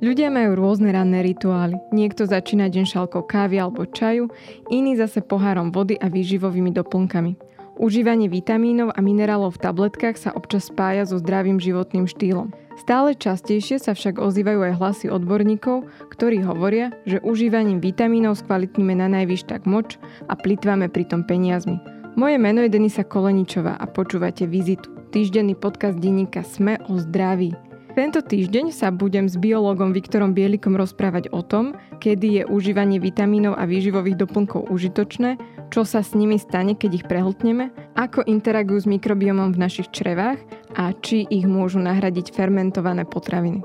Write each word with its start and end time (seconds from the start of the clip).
Ľudia 0.00 0.32
majú 0.32 0.56
rôzne 0.56 0.96
ranné 0.96 1.20
rituály. 1.20 1.76
Niekto 1.92 2.24
začína 2.24 2.72
deň 2.72 2.84
šálkou 2.88 3.20
kávy 3.20 3.60
alebo 3.60 3.84
čaju, 3.84 4.32
iný 4.72 4.96
zase 4.96 5.20
pohárom 5.20 5.68
vody 5.68 6.00
a 6.00 6.08
výživovými 6.08 6.72
doplnkami. 6.72 7.36
Užívanie 7.76 8.32
vitamínov 8.32 8.96
a 8.96 9.00
minerálov 9.04 9.60
v 9.60 9.62
tabletkách 9.68 10.16
sa 10.16 10.32
občas 10.32 10.72
spája 10.72 11.04
so 11.04 11.20
zdravým 11.20 11.60
životným 11.60 12.08
štýlom. 12.08 12.48
Stále 12.80 13.12
častejšie 13.12 13.76
sa 13.76 13.92
však 13.92 14.16
ozývajú 14.16 14.72
aj 14.72 14.76
hlasy 14.80 15.06
odborníkov, 15.12 15.84
ktorí 16.16 16.48
hovoria, 16.48 16.96
že 17.04 17.20
užívaním 17.20 17.84
vitamínov 17.84 18.40
skvalitníme 18.40 18.96
na 18.96 19.08
najvyš 19.12 19.52
tak 19.52 19.68
moč 19.68 20.00
a 20.28 20.36
plitváme 20.36 20.88
pritom 20.88 21.28
peniazmi. 21.28 21.76
Moje 22.16 22.40
meno 22.40 22.64
je 22.64 22.72
Denisa 22.72 23.04
Koleničová 23.04 23.76
a 23.76 23.84
počúvate 23.84 24.48
Vizitu, 24.48 24.88
týždenný 25.12 25.52
podcast 25.60 26.00
denníka 26.00 26.40
Sme 26.40 26.80
o 26.88 26.96
zdraví. 26.96 27.69
Tento 27.90 28.22
týždeň 28.22 28.70
sa 28.70 28.94
budem 28.94 29.26
s 29.26 29.34
biológom 29.34 29.90
Viktorom 29.90 30.30
Bielikom 30.30 30.78
rozprávať 30.78 31.26
o 31.34 31.42
tom, 31.42 31.74
kedy 31.98 32.38
je 32.38 32.42
užívanie 32.46 33.02
vitamínov 33.02 33.58
a 33.58 33.66
výživových 33.66 34.14
doplnkov 34.14 34.70
užitočné, 34.70 35.34
čo 35.74 35.82
sa 35.82 35.98
s 35.98 36.14
nimi 36.14 36.38
stane, 36.38 36.78
keď 36.78 37.02
ich 37.02 37.08
prehltneme, 37.10 37.74
ako 37.98 38.22
interagujú 38.30 38.86
s 38.86 38.90
mikrobiomom 38.90 39.50
v 39.50 39.62
našich 39.66 39.90
črevách 39.90 40.38
a 40.78 40.94
či 41.02 41.26
ich 41.34 41.50
môžu 41.50 41.82
nahradiť 41.82 42.30
fermentované 42.30 43.02
potraviny. 43.10 43.58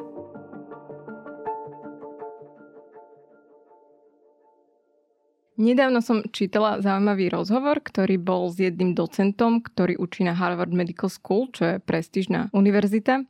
Nedávno 5.62 6.02
som 6.02 6.26
čítala 6.34 6.82
zaujímavý 6.82 7.30
rozhovor, 7.30 7.78
ktorý 7.80 8.18
bol 8.18 8.50
s 8.50 8.58
jedným 8.58 8.98
docentom, 8.98 9.62
ktorý 9.62 10.02
učí 10.02 10.26
na 10.26 10.34
Harvard 10.34 10.74
Medical 10.74 11.14
School, 11.14 11.54
čo 11.54 11.64
je 11.64 11.76
prestížna 11.78 12.50
univerzita. 12.52 13.24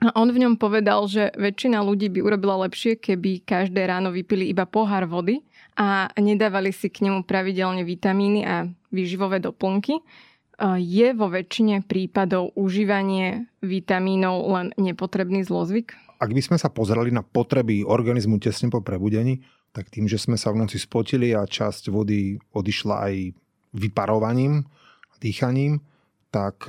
A 0.00 0.16
on 0.16 0.32
v 0.32 0.40
ňom 0.40 0.56
povedal, 0.56 1.04
že 1.04 1.28
väčšina 1.36 1.84
ľudí 1.84 2.08
by 2.08 2.24
urobila 2.24 2.64
lepšie, 2.64 2.96
keby 2.96 3.44
každé 3.44 3.84
ráno 3.84 4.08
vypili 4.08 4.48
iba 4.48 4.64
pohár 4.64 5.04
vody 5.04 5.44
a 5.76 6.08
nedávali 6.16 6.72
si 6.72 6.88
k 6.88 7.04
nemu 7.04 7.28
pravidelne 7.28 7.84
vitamíny 7.84 8.40
a 8.48 8.64
výživové 8.88 9.44
doplnky. 9.44 10.00
Je 10.80 11.08
vo 11.12 11.28
väčšine 11.28 11.84
prípadov 11.84 12.56
užívanie 12.56 13.48
vitamínov 13.60 14.44
len 14.48 14.66
nepotrebný 14.80 15.44
zlozvyk? 15.44 15.92
Ak 16.20 16.32
by 16.32 16.40
sme 16.44 16.56
sa 16.56 16.72
pozerali 16.72 17.12
na 17.12 17.20
potreby 17.20 17.84
organizmu 17.84 18.40
tesne 18.40 18.72
po 18.72 18.84
prebudení, 18.84 19.44
tak 19.72 19.92
tým, 19.92 20.08
že 20.08 20.16
sme 20.16 20.40
sa 20.40 20.52
v 20.52 20.64
noci 20.64 20.80
spotili 20.80 21.36
a 21.36 21.44
časť 21.44 21.92
vody 21.92 22.40
odišla 22.56 22.96
aj 23.04 23.14
vyparovaním, 23.76 24.64
dýchaním, 25.20 25.84
tak 26.32 26.64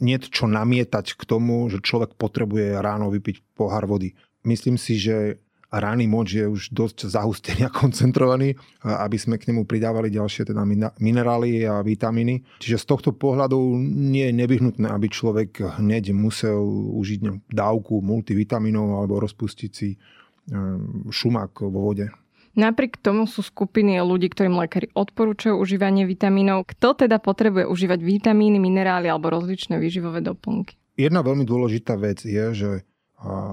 nie 0.00 0.16
čo 0.18 0.48
namietať 0.48 1.14
k 1.14 1.22
tomu, 1.28 1.68
že 1.68 1.84
človek 1.84 2.16
potrebuje 2.16 2.80
ráno 2.80 3.12
vypiť 3.12 3.56
pohár 3.56 3.84
vody. 3.84 4.16
Myslím 4.42 4.80
si, 4.80 4.96
že 4.96 5.36
rány 5.70 6.10
moč 6.10 6.34
je 6.34 6.44
už 6.50 6.74
dosť 6.74 7.06
zahustený 7.06 7.62
a 7.68 7.70
koncentrovaný, 7.70 8.58
aby 8.82 9.16
sme 9.16 9.38
k 9.38 9.54
nemu 9.54 9.64
pridávali 9.64 10.10
ďalšie 10.10 10.50
teda 10.50 10.66
minerály 10.98 11.64
a 11.64 11.80
vitamíny. 11.80 12.42
Čiže 12.58 12.82
z 12.82 12.86
tohto 12.90 13.10
pohľadu 13.14 13.78
nie 13.86 14.28
je 14.28 14.34
nevyhnutné, 14.34 14.90
aby 14.90 15.06
človek 15.06 15.78
hneď 15.78 16.10
musel 16.10 16.60
užiť 16.98 17.52
dávku 17.54 18.02
multivitamínov 18.02 18.98
alebo 18.98 19.22
rozpustiť 19.22 19.70
si 19.70 19.94
ehm, 19.94 21.06
šumák 21.08 21.70
vo 21.70 21.80
vode. 21.94 22.10
Napriek 22.58 22.98
tomu 22.98 23.30
sú 23.30 23.46
skupiny 23.46 24.02
ľudí, 24.02 24.26
ktorým 24.30 24.58
lekári 24.58 24.90
odporúčajú 24.90 25.54
užívanie 25.54 26.02
vitamínov. 26.02 26.66
Kto 26.66 27.06
teda 27.06 27.22
potrebuje 27.22 27.70
užívať 27.70 28.02
vitamíny, 28.02 28.58
minerály 28.58 29.06
alebo 29.06 29.30
rozličné 29.30 29.78
výživové 29.78 30.18
doplnky? 30.20 30.74
Jedna 30.98 31.22
veľmi 31.22 31.46
dôležitá 31.46 31.94
vec 31.94 32.26
je, 32.26 32.44
že 32.52 32.70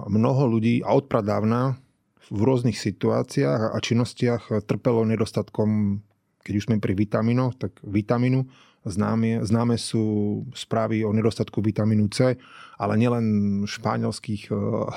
mnoho 0.09 0.49
ľudí 0.49 0.81
a 0.81 0.97
odpradávna 0.97 1.77
v 2.27 2.39
rôznych 2.43 2.75
situáciách 2.75 3.71
a 3.71 3.77
činnostiach 3.79 4.67
trpelo 4.67 5.07
nedostatkom, 5.07 6.01
keď 6.43 6.53
už 6.57 6.65
sme 6.67 6.81
pri 6.81 6.97
vitamínoch, 6.97 7.55
tak 7.55 7.77
vitamínu. 7.85 8.43
Známe, 8.87 9.43
známe 9.43 9.75
sú 9.75 10.47
správy 10.55 11.03
o 11.03 11.11
nedostatku 11.11 11.59
vitamínu 11.59 12.07
C, 12.07 12.39
ale 12.79 12.93
nielen 12.95 13.25
španielských 13.67 14.47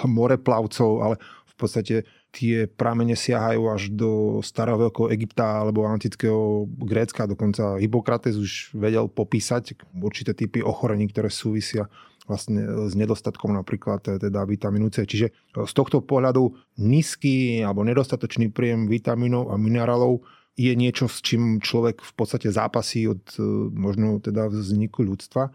moreplavcov, 0.07 0.91
ale 1.03 1.19
v 1.51 1.55
podstate 1.59 1.95
tie 2.31 2.71
pramene 2.71 3.19
siahajú 3.19 3.63
až 3.71 3.83
do 3.91 4.39
starého 4.41 4.79
veľkého 4.89 5.11
Egypta 5.11 5.67
alebo 5.67 5.87
antického 5.87 6.71
Grécka. 6.79 7.27
Dokonca 7.27 7.79
Hippokrates 7.79 8.39
už 8.39 8.75
vedel 8.75 9.11
popísať 9.11 9.75
určité 9.99 10.33
typy 10.35 10.63
ochorení, 10.63 11.11
ktoré 11.11 11.29
súvisia 11.29 11.91
vlastne 12.31 12.63
s 12.87 12.95
nedostatkom 12.95 13.51
napríklad 13.51 14.23
teda 14.23 14.47
vitamínu 14.47 14.95
C. 14.95 15.03
Čiže 15.03 15.35
z 15.67 15.73
tohto 15.75 15.99
pohľadu 15.99 16.55
nízky 16.79 17.67
alebo 17.67 17.83
nedostatočný 17.83 18.55
príjem 18.55 18.87
vitamínov 18.87 19.51
a 19.51 19.59
minerálov 19.59 20.23
je 20.55 20.71
niečo, 20.79 21.11
s 21.11 21.19
čím 21.27 21.59
človek 21.59 21.99
v 21.99 22.13
podstate 22.15 22.55
zápasí 22.55 23.11
od 23.11 23.23
e, 23.35 23.43
možno 23.75 24.23
teda 24.23 24.47
vzniku 24.51 25.03
ľudstva. 25.03 25.51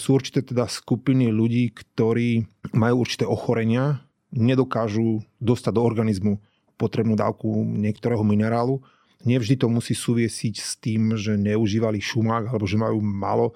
Sú 0.00 0.16
určité 0.16 0.40
teda 0.40 0.64
skupiny 0.64 1.28
ľudí, 1.28 1.68
ktorí 1.76 2.48
majú 2.72 3.04
určité 3.04 3.28
ochorenia, 3.28 4.00
nedokážu 4.34 5.22
dostať 5.38 5.72
do 5.78 5.82
organizmu 5.86 6.42
potrebnú 6.74 7.14
dávku 7.14 7.62
niektorého 7.62 8.26
minerálu. 8.26 8.82
Nevždy 9.22 9.62
to 9.62 9.70
musí 9.70 9.94
súviesiť 9.94 10.54
s 10.58 10.76
tým, 10.76 11.14
že 11.16 11.38
neužívali 11.38 12.02
šumák 12.02 12.50
alebo 12.50 12.66
že 12.66 12.76
majú 12.76 12.98
málo 13.00 13.54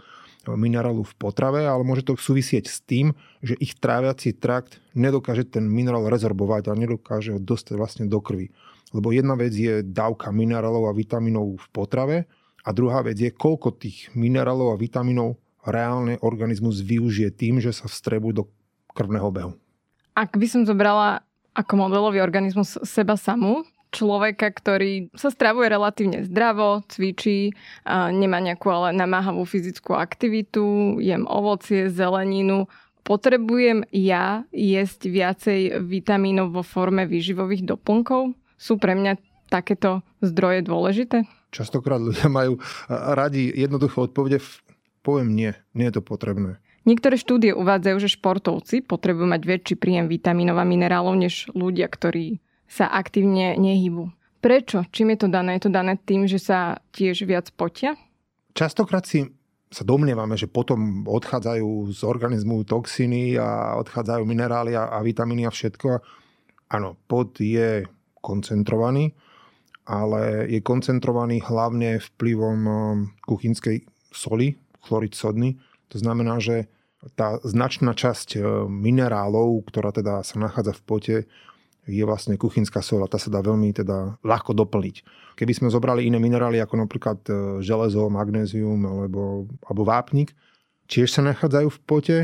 minerálu 0.49 1.05
v 1.05 1.13
potrave, 1.21 1.69
ale 1.69 1.85
môže 1.85 2.07
to 2.09 2.17
súvisieť 2.17 2.65
s 2.71 2.81
tým, 2.81 3.13
že 3.45 3.53
ich 3.61 3.77
tráviaci 3.77 4.33
trakt 4.33 4.81
nedokáže 4.97 5.45
ten 5.45 5.69
minerál 5.69 6.09
rezorbovať 6.09 6.73
a 6.73 6.79
nedokáže 6.79 7.37
ho 7.37 7.41
dostať 7.43 7.75
vlastne 7.77 8.05
do 8.09 8.17
krvi. 8.23 8.49
Lebo 8.97 9.13
jedna 9.13 9.37
vec 9.37 9.53
je 9.53 9.85
dávka 9.85 10.33
minerálov 10.33 10.89
a 10.89 10.97
vitamínov 10.97 11.61
v 11.61 11.67
potrave 11.69 12.17
a 12.65 12.73
druhá 12.73 13.05
vec 13.05 13.21
je, 13.21 13.29
koľko 13.29 13.77
tých 13.77 14.09
minerálov 14.17 14.73
a 14.73 14.81
vitamínov 14.81 15.37
reálne 15.69 16.17
organizmus 16.25 16.81
využije 16.81 17.29
tým, 17.37 17.61
že 17.61 17.77
sa 17.77 17.85
vstrebujú 17.85 18.33
do 18.33 18.45
krvného 18.97 19.29
behu. 19.29 19.53
Ak 20.19 20.35
by 20.35 20.51
som 20.51 20.67
zobrala 20.67 21.23
ako 21.55 21.79
modelový 21.79 22.19
organizmus 22.19 22.75
seba 22.83 23.15
samú, 23.15 23.63
človeka, 23.95 24.51
ktorý 24.51 25.15
sa 25.15 25.31
stravuje 25.31 25.71
relatívne 25.71 26.27
zdravo, 26.27 26.83
cvičí, 26.91 27.55
nemá 27.87 28.43
nejakú 28.43 28.67
ale 28.67 28.99
namáhavú 28.99 29.47
fyzickú 29.47 29.95
aktivitu, 29.95 30.99
jem 30.99 31.23
ovocie, 31.23 31.87
zeleninu, 31.87 32.67
potrebujem 33.07 33.87
ja 33.95 34.43
jesť 34.51 35.07
viacej 35.07 35.61
vitamínov 35.87 36.51
vo 36.51 36.67
forme 36.67 37.07
výživových 37.07 37.63
doplnkov? 37.63 38.35
Sú 38.59 38.75
pre 38.75 38.99
mňa 38.99 39.23
takéto 39.55 40.03
zdroje 40.19 40.67
dôležité? 40.67 41.31
Častokrát 41.55 42.03
ľudia 42.03 42.27
majú 42.27 42.59
radi 42.91 43.55
jednoduché 43.55 44.11
odpovede, 44.11 44.43
poviem 45.07 45.31
nie, 45.31 45.55
nie 45.79 45.87
je 45.89 45.97
to 45.97 46.03
potrebné. 46.03 46.59
Niektoré 46.89 47.21
štúdie 47.21 47.53
uvádzajú, 47.53 47.97
že 48.01 48.17
športovci 48.17 48.81
potrebujú 48.81 49.29
mať 49.29 49.45
väčší 49.45 49.75
príjem 49.77 50.09
vitamínov 50.09 50.57
a 50.57 50.65
minerálov 50.65 51.21
než 51.21 51.53
ľudia, 51.53 51.85
ktorí 51.85 52.41
sa 52.65 52.89
aktívne 52.89 53.61
nehybu. 53.61 54.09
Prečo? 54.41 54.89
Čím 54.89 55.13
je 55.13 55.19
to 55.21 55.29
dané? 55.29 55.61
Je 55.61 55.69
to 55.69 55.73
dané 55.77 56.01
tým, 56.01 56.25
že 56.25 56.41
sa 56.41 56.81
tiež 56.97 57.29
viac 57.29 57.53
potia? 57.53 57.93
Častokrát 58.57 59.05
si 59.05 59.29
sa 59.69 59.85
domnievame, 59.85 60.41
že 60.41 60.49
potom 60.49 61.05
odchádzajú 61.05 61.93
z 61.93 62.01
organizmu 62.09 62.65
toxiny 62.65 63.37
a 63.37 63.77
odchádzajú 63.85 64.25
minerály 64.25 64.73
a, 64.73 64.89
a 64.89 65.05
vitamíny 65.05 65.45
a 65.45 65.53
všetko. 65.53 66.01
Áno, 66.73 66.97
pot 67.05 67.37
je 67.37 67.85
koncentrovaný, 68.25 69.13
ale 69.85 70.49
je 70.49 70.65
koncentrovaný 70.65 71.45
hlavne 71.45 72.01
vplyvom 72.01 72.61
um, 72.65 72.73
kuchynskej 73.29 73.85
soli, 74.09 74.57
chlorid 74.89 75.13
sodný. 75.13 75.61
To 75.93 76.01
znamená, 76.01 76.41
že 76.41 76.73
tá 77.15 77.39
značná 77.47 77.95
časť 77.95 78.29
e, 78.37 78.41
minerálov, 78.67 79.67
ktorá 79.71 79.95
teda 79.95 80.27
sa 80.27 80.37
nachádza 80.43 80.75
v 80.75 80.83
pote, 80.83 81.17
je 81.89 82.05
vlastne 82.05 82.37
kuchynská 82.37 82.85
sol 82.85 83.01
tá 83.09 83.17
sa 83.17 83.33
dá 83.33 83.41
veľmi 83.41 83.73
teda 83.73 84.21
ľahko 84.21 84.53
doplniť. 84.53 84.97
Keby 85.41 85.53
sme 85.57 85.73
zobrali 85.73 86.05
iné 86.05 86.21
minerály 86.21 86.61
ako 86.61 86.85
napríklad 86.85 87.19
e, 87.31 87.33
železo, 87.65 88.13
magnézium 88.13 88.85
alebo, 88.85 89.49
alebo 89.65 89.83
vápnik, 89.89 90.37
tiež 90.91 91.09
sa 91.09 91.25
nachádzajú 91.25 91.69
v 91.71 91.81
pote, 91.89 92.19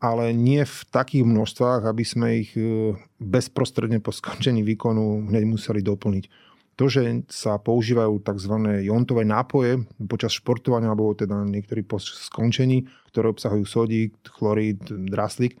ale 0.00 0.36
nie 0.36 0.62
v 0.64 0.78
takých 0.88 1.24
množstvách, 1.24 1.82
aby 1.84 2.04
sme 2.04 2.28
ich 2.40 2.52
e, 2.56 2.96
bezprostredne 3.20 4.00
po 4.00 4.14
skončení 4.14 4.64
výkonu 4.64 5.28
hneď 5.28 5.44
museli 5.44 5.84
doplniť. 5.84 6.53
To, 6.74 6.90
že 6.90 7.22
sa 7.30 7.62
používajú 7.62 8.18
tzv. 8.18 8.54
jontové 8.82 9.22
nápoje 9.22 9.86
počas 10.10 10.34
športovania 10.34 10.90
alebo 10.90 11.14
teda 11.14 11.46
niektorí 11.46 11.86
po 11.86 12.02
skončení, 12.02 12.90
ktoré 13.14 13.30
obsahujú 13.30 13.62
sodík, 13.62 14.18
chlorid, 14.26 14.82
draslík, 14.82 15.54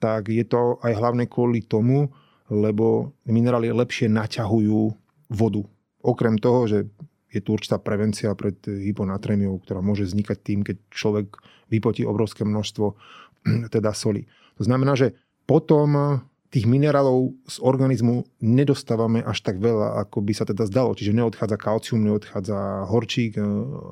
tak 0.00 0.32
je 0.32 0.44
to 0.44 0.80
aj 0.80 0.92
hlavne 0.96 1.28
kvôli 1.28 1.64
tomu, 1.64 2.08
lebo 2.48 3.12
minerály 3.28 3.72
lepšie 3.72 4.08
naťahujú 4.08 4.80
vodu. 5.32 5.62
Okrem 6.04 6.36
toho, 6.40 6.68
že 6.68 6.78
je 7.28 7.40
tu 7.42 7.56
určitá 7.56 7.82
prevencia 7.82 8.30
pred 8.38 8.56
hyponatrémiou, 8.64 9.58
ktorá 9.64 9.82
môže 9.82 10.06
vznikať 10.06 10.38
tým, 10.40 10.60
keď 10.62 10.76
človek 10.92 11.34
vypotí 11.68 12.06
obrovské 12.06 12.46
množstvo 12.46 12.86
teda 13.74 13.90
soli. 13.92 14.24
To 14.56 14.62
znamená, 14.62 14.94
že 14.94 15.12
potom 15.44 16.20
tých 16.54 16.70
minerálov 16.70 17.34
z 17.50 17.58
organizmu 17.58 18.22
nedostávame 18.38 19.26
až 19.26 19.42
tak 19.42 19.58
veľa, 19.58 20.06
ako 20.06 20.22
by 20.22 20.32
sa 20.38 20.46
teda 20.46 20.70
zdalo. 20.70 20.94
Čiže 20.94 21.10
neodchádza 21.10 21.58
kalcium, 21.58 22.06
neodchádza 22.06 22.86
horčík, 22.86 23.34
e, 23.34 23.42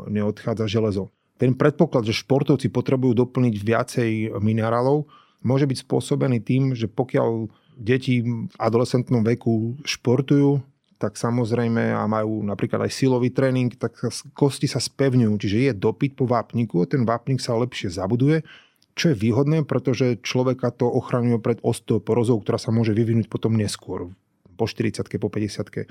neodchádza 0.06 0.70
železo. 0.70 1.11
Ten 1.43 1.59
predpoklad, 1.59 2.06
že 2.06 2.14
športovci 2.14 2.70
potrebujú 2.70 3.19
doplniť 3.19 3.55
viacej 3.59 4.11
minerálov, 4.38 5.11
môže 5.43 5.67
byť 5.67 5.79
spôsobený 5.82 6.38
tým, 6.38 6.79
že 6.79 6.87
pokiaľ 6.87 7.50
deti 7.75 8.23
v 8.23 8.47
adolescentnom 8.62 9.26
veku 9.26 9.75
športujú, 9.82 10.62
tak 11.03 11.19
samozrejme 11.19 11.99
a 11.99 12.06
majú 12.06 12.47
napríklad 12.47 12.87
aj 12.87 12.94
silový 12.94 13.35
tréning, 13.35 13.75
tak 13.75 13.99
kosti 14.38 14.70
sa 14.70 14.79
spevňujú, 14.79 15.35
čiže 15.35 15.56
je 15.67 15.73
dopyt 15.75 16.15
po 16.15 16.31
vápniku, 16.31 16.87
ten 16.87 17.03
vápnik 17.03 17.43
sa 17.43 17.58
lepšie 17.58 17.91
zabuduje, 17.91 18.47
čo 18.93 19.12
je 19.12 19.17
výhodné, 19.17 19.65
pretože 19.65 20.21
človeka 20.21 20.69
to 20.73 20.85
ochraňuje 20.85 21.41
pred 21.41 21.59
osteoporozou, 21.65 22.44
ktorá 22.44 22.61
sa 22.61 22.75
môže 22.75 22.93
vyvinúť 22.93 23.33
potom 23.33 23.56
neskôr, 23.56 24.12
po 24.56 24.65
40 24.69 25.09
po 25.17 25.29
50 25.33 25.89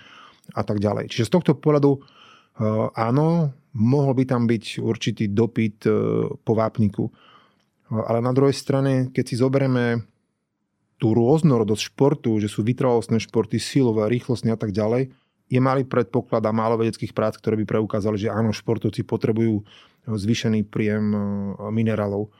a 0.53 0.61
tak 0.61 0.77
ďalej. 0.77 1.09
Čiže 1.09 1.27
z 1.29 1.33
tohto 1.33 1.51
pohľadu 1.57 1.97
e, 1.97 1.99
áno, 2.93 3.53
mohol 3.73 4.13
by 4.17 4.23
tam 4.29 4.45
byť 4.45 4.81
určitý 4.81 5.31
dopyt 5.31 5.85
e, 5.87 5.91
po 6.33 6.53
vápniku. 6.53 7.09
Ale 7.91 8.23
na 8.23 8.31
druhej 8.31 8.55
strane, 8.55 9.11
keď 9.11 9.23
si 9.27 9.35
zoberieme 9.35 9.99
tú 11.01 11.17
rôznorodosť 11.17 11.91
športu, 11.91 12.37
že 12.37 12.47
sú 12.47 12.61
vytrvalostné 12.61 13.17
športy, 13.19 13.57
silové, 13.57 14.07
rýchlostné 14.07 14.53
a 14.53 14.59
tak 14.59 14.71
ďalej, 14.71 15.11
je 15.51 15.59
malý 15.59 15.83
predpoklad 15.83 16.39
a 16.47 16.55
málo 16.55 16.79
vedeckých 16.79 17.11
prác, 17.11 17.35
ktoré 17.35 17.59
by 17.59 17.65
preukázali, 17.67 18.15
že 18.15 18.31
áno, 18.31 18.55
športovci 18.55 19.03
potrebujú 19.03 19.67
zvýšený 20.07 20.69
príjem 20.69 21.05
e, 21.11 21.19
minerálov. 21.73 22.31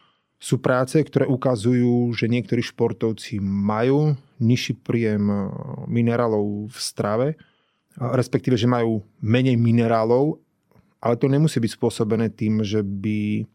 Sú 0.42 0.58
práce, 0.58 0.98
ktoré 0.98 1.30
ukazujú, 1.30 2.18
že 2.18 2.26
niektorí 2.26 2.66
športovci 2.66 3.38
majú 3.38 4.18
nižší 4.42 4.74
príjem 4.82 5.30
e, 5.30 5.38
minerálov 5.86 6.74
v 6.74 6.78
strave, 6.82 7.28
respektíve, 7.94 8.58
že 8.58 8.66
majú 8.66 9.06
menej 9.22 9.54
minerálov, 9.54 10.42
ale 10.98 11.14
to 11.18 11.30
nemusí 11.30 11.62
byť 11.62 11.72
spôsobené 11.78 12.34
tým, 12.34 12.66
že 12.66 12.82
by 12.82 13.46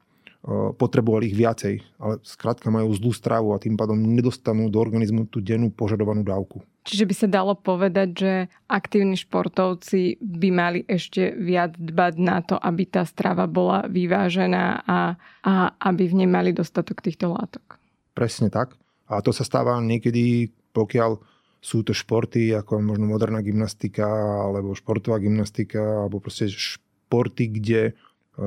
potrebovali 0.78 1.26
ich 1.26 1.34
viacej, 1.34 1.74
ale 1.98 2.22
skrátka 2.22 2.70
majú 2.70 2.94
zlú 2.94 3.10
stravu 3.10 3.50
a 3.50 3.58
tým 3.58 3.74
pádom 3.74 3.98
nedostanú 3.98 4.70
do 4.70 4.78
organizmu 4.78 5.26
tú 5.26 5.42
dennú 5.42 5.74
požadovanú 5.74 6.22
dávku. 6.22 6.62
Čiže 6.86 7.02
by 7.02 7.14
sa 7.18 7.26
dalo 7.26 7.58
povedať, 7.58 8.08
že 8.14 8.32
aktívni 8.70 9.18
športovci 9.18 10.22
by 10.22 10.48
mali 10.54 10.80
ešte 10.86 11.34
viac 11.34 11.74
dbať 11.74 12.14
na 12.22 12.46
to, 12.46 12.54
aby 12.54 12.86
tá 12.86 13.02
strava 13.02 13.50
bola 13.50 13.90
vyvážená 13.90 14.86
a, 14.86 15.18
a 15.42 15.52
aby 15.82 16.14
v 16.14 16.22
nej 16.22 16.30
mali 16.30 16.54
dostatok 16.54 17.02
týchto 17.02 17.34
látok. 17.34 17.82
Presne 18.14 18.46
tak. 18.46 18.78
A 19.10 19.18
to 19.18 19.34
sa 19.34 19.42
stáva 19.42 19.82
niekedy, 19.82 20.54
pokiaľ 20.70 21.18
sú 21.58 21.82
to 21.82 21.90
športy 21.90 22.54
ako 22.54 22.78
možno 22.78 23.10
moderná 23.10 23.42
gymnastika 23.42 24.06
alebo 24.46 24.78
športová 24.78 25.18
gymnastika 25.18 26.06
alebo 26.06 26.22
proste 26.22 26.46
športy, 26.46 27.50
kde 27.50 27.98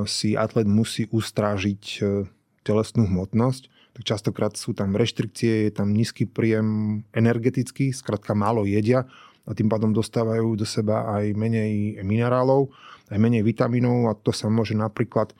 si 0.06 0.38
atlet 0.38 0.70
musí 0.70 1.10
ustrážiť 1.10 1.84
e, 2.00 2.30
telesnú 2.62 3.10
hmotnosť, 3.10 3.64
tak 3.98 4.04
častokrát 4.06 4.54
sú 4.54 4.78
tam 4.78 4.94
reštrikcie, 4.94 5.68
je 5.68 5.72
tam 5.74 5.92
nízky 5.92 6.30
príjem 6.30 7.02
energetický, 7.12 7.90
skrátka 7.90 8.38
málo 8.38 8.70
jedia 8.70 9.10
a 9.50 9.52
tým 9.58 9.66
pádom 9.66 9.90
dostávajú 9.90 10.54
do 10.54 10.66
seba 10.68 11.10
aj 11.18 11.34
menej 11.34 12.06
minerálov, 12.06 12.70
aj 13.10 13.18
menej 13.18 13.42
vitamínov 13.42 14.14
a 14.14 14.14
to 14.14 14.30
sa 14.30 14.46
môže 14.46 14.78
napríklad 14.78 15.34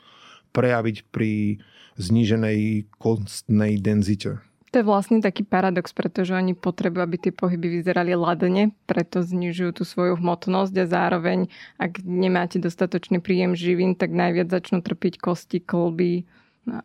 prejaviť 0.50 1.06
pri 1.14 1.62
zníženej 1.94 2.90
kostnej 2.98 3.78
denzite. 3.78 4.42
To 4.70 4.78
je 4.78 4.86
vlastne 4.86 5.18
taký 5.18 5.42
paradox, 5.42 5.90
pretože 5.90 6.30
oni 6.30 6.54
potrebujú, 6.54 7.02
aby 7.02 7.16
tie 7.18 7.32
pohyby 7.34 7.82
vyzerali 7.82 8.14
ladne, 8.14 8.70
preto 8.86 9.18
znižujú 9.18 9.70
tú 9.74 9.82
svoju 9.82 10.14
hmotnosť 10.22 10.74
a 10.78 10.86
zároveň, 10.86 11.50
ak 11.74 12.06
nemáte 12.06 12.62
dostatočný 12.62 13.18
príjem 13.18 13.58
živín, 13.58 13.98
tak 13.98 14.14
najviac 14.14 14.46
začnú 14.46 14.78
trpiť 14.78 15.18
kosti, 15.18 15.58
kolby 15.58 16.22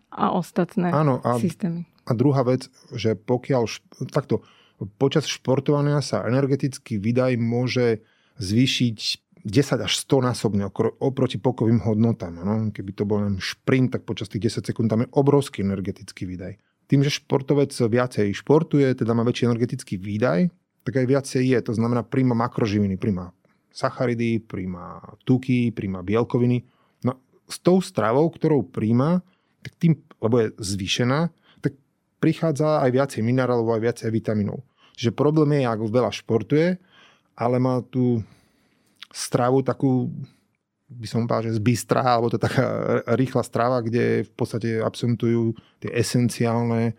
a 0.09 0.33
ostatné 0.33 0.89
Áno, 0.89 1.21
a, 1.21 1.37
systémy. 1.37 1.85
A 2.09 2.17
druhá 2.17 2.41
vec, 2.41 2.73
že 2.89 3.13
pokiaľ, 3.13 3.69
takto, 4.09 4.41
počas 4.97 5.29
športovania 5.29 6.01
sa 6.01 6.25
energetický 6.25 6.97
výdaj 6.97 7.37
môže 7.37 8.01
zvýšiť 8.41 8.97
10 9.45 9.85
až 9.85 9.93
100 10.09 10.25
násobne 10.25 10.65
oproti 10.97 11.37
pokovým 11.37 11.85
hodnotám. 11.85 12.33
No? 12.33 12.73
Keby 12.73 12.91
to 12.97 13.05
bol 13.05 13.21
len 13.21 13.37
šprint, 13.37 13.93
tak 13.93 14.09
počas 14.09 14.25
tých 14.25 14.49
10 14.49 14.73
sekúnd 14.73 14.89
tam 14.89 15.05
je 15.05 15.13
obrovský 15.13 15.61
energetický 15.61 16.25
výdaj 16.25 16.57
tým, 16.85 17.01
že 17.01 17.17
športovec 17.17 17.73
viacej 17.73 18.33
športuje, 18.37 18.93
teda 18.93 19.17
má 19.17 19.25
väčší 19.25 19.49
energetický 19.49 19.97
výdaj, 19.97 20.49
tak 20.85 20.93
aj 21.01 21.05
viacej 21.09 21.43
je. 21.49 21.59
To 21.65 21.73
znamená, 21.73 22.05
príjma 22.05 22.37
makroživiny, 22.37 23.01
príjma 23.01 23.33
sacharidy, 23.73 24.39
príjma 24.39 25.01
tuky, 25.25 25.73
príjma 25.73 26.05
bielkoviny. 26.05 26.63
No 27.01 27.17
s 27.49 27.57
tou 27.59 27.81
stravou, 27.81 28.29
ktorou 28.29 28.63
príjma, 28.63 29.25
tak 29.65 29.73
tým, 29.81 29.97
lebo 30.21 30.45
je 30.45 30.53
zvýšená, 30.61 31.33
tak 31.59 31.73
prichádza 32.21 32.85
aj 32.85 32.89
viacej 32.93 33.21
minerálov, 33.25 33.75
aj 33.75 33.81
viacej 33.81 34.09
vitamínov. 34.13 34.61
Čiže 34.95 35.17
problém 35.17 35.59
je, 35.59 35.67
ak 35.67 35.81
veľa 35.81 36.11
športuje, 36.13 36.77
ale 37.35 37.57
má 37.59 37.83
tú 37.83 38.23
stravu 39.11 39.65
takú 39.65 40.13
by 40.95 41.07
som 41.07 41.27
povedal, 41.27 41.51
že 41.51 41.59
zbystrá, 41.59 42.03
alebo 42.03 42.31
to 42.31 42.39
je 42.39 42.47
taká 42.47 42.65
rýchla 43.19 43.43
strava, 43.43 43.83
kde 43.83 44.23
v 44.23 44.31
podstate 44.33 44.79
absentujú 44.79 45.55
tie 45.83 45.91
esenciálne 45.91 46.95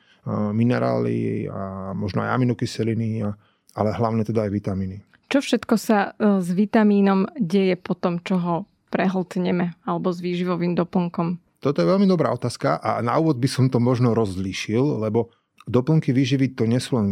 minerály 0.52 1.46
a 1.46 1.94
možno 1.94 2.26
aj 2.26 2.34
aminokyseliny, 2.34 3.22
ale 3.76 3.88
hlavne 3.94 4.26
teda 4.26 4.46
aj 4.46 4.50
vitamíny. 4.50 4.96
Čo 5.26 5.42
všetko 5.42 5.74
sa 5.78 6.14
e, 6.14 6.38
s 6.38 6.48
vitamínom 6.54 7.26
deje 7.34 7.74
po 7.74 7.98
tom, 7.98 8.22
čo 8.22 8.38
ho 8.38 8.56
prehltneme 8.94 9.74
alebo 9.82 10.14
s 10.14 10.22
výživovým 10.22 10.78
doplnkom? 10.78 11.42
Toto 11.58 11.78
je 11.82 11.90
veľmi 11.90 12.06
dobrá 12.06 12.30
otázka 12.30 12.78
a 12.78 13.02
na 13.02 13.18
úvod 13.18 13.42
by 13.42 13.48
som 13.50 13.66
to 13.66 13.82
možno 13.82 14.14
rozlíšil, 14.14 15.02
lebo 15.02 15.34
doplnky 15.66 16.14
výživy 16.14 16.54
to 16.54 16.70
nie 16.70 16.78
sú 16.78 17.02
len 17.02 17.08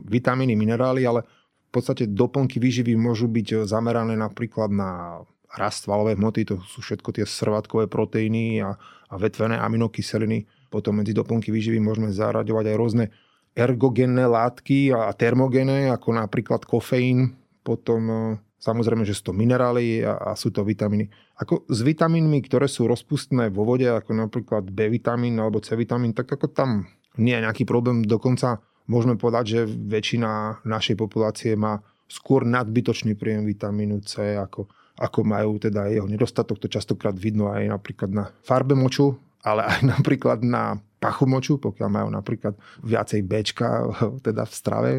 vitamíny, 0.00 0.56
minerály, 0.56 1.04
ale 1.04 1.28
v 1.68 1.70
podstate 1.76 2.08
doplnky 2.08 2.56
výživy 2.56 2.96
môžu 2.96 3.28
byť 3.28 3.68
zamerané 3.68 4.16
napríklad 4.16 4.72
na 4.72 5.20
rast 5.56 5.88
svalové 5.88 6.18
hmoty, 6.18 6.44
to 6.44 6.60
sú 6.68 6.84
všetko 6.84 7.16
tie 7.16 7.24
srvátkové 7.24 7.88
proteíny 7.88 8.60
a, 8.60 8.76
a 9.08 9.14
vetvené 9.16 9.56
aminokyseliny. 9.56 10.44
Potom 10.68 11.00
medzi 11.00 11.16
doplnky 11.16 11.48
výživy 11.48 11.80
môžeme 11.80 12.12
zaraďovať 12.12 12.64
aj 12.68 12.76
rôzne 12.76 13.04
ergogenné 13.56 14.28
látky 14.28 14.92
a 14.92 15.10
termogénne, 15.16 15.88
ako 15.90 16.14
napríklad 16.14 16.68
kofeín, 16.68 17.34
potom 17.64 18.02
e, 18.06 18.16
samozrejme, 18.60 19.02
že 19.08 19.16
sú 19.16 19.32
to 19.32 19.34
minerály 19.34 20.04
a, 20.04 20.32
a 20.32 20.38
sú 20.38 20.52
to 20.52 20.62
vitamíny. 20.62 21.08
Ako 21.40 21.64
s 21.66 21.80
vitamínmi, 21.82 22.44
ktoré 22.44 22.68
sú 22.68 22.86
rozpustné 22.86 23.48
vo 23.48 23.64
vode, 23.64 23.88
ako 23.88 24.14
napríklad 24.14 24.68
B 24.68 24.92
vitamín 24.92 25.40
alebo 25.40 25.64
C 25.64 25.74
vitamín, 25.74 26.12
tak 26.12 26.28
ako 26.28 26.52
tam 26.52 26.86
nie 27.18 27.34
je 27.34 27.44
nejaký 27.48 27.64
problém. 27.66 28.06
Dokonca 28.06 28.62
môžeme 28.86 29.18
povedať, 29.18 29.44
že 29.58 29.60
väčšina 29.66 30.62
našej 30.62 30.94
populácie 30.94 31.58
má 31.58 31.82
skôr 32.06 32.46
nadbytočný 32.46 33.18
príjem 33.18 33.44
vitamínu 33.44 34.00
C 34.06 34.38
ako 34.38 34.70
ako 34.98 35.22
majú 35.22 35.56
teda 35.62 35.88
jeho 35.88 36.10
nedostatok. 36.10 36.58
To 36.58 36.68
častokrát 36.68 37.14
vidno 37.14 37.48
aj 37.54 37.70
napríklad 37.70 38.10
na 38.10 38.24
farbe 38.42 38.74
moču, 38.74 39.14
ale 39.46 39.64
aj 39.64 39.80
napríklad 39.98 40.42
na 40.42 40.82
pachu 40.98 41.30
moču, 41.30 41.54
pokiaľ 41.62 41.88
majú 41.88 42.08
napríklad 42.10 42.58
viacej 42.82 43.22
Bčka 43.22 43.86
teda 44.26 44.42
v 44.44 44.52
strave, 44.52 44.92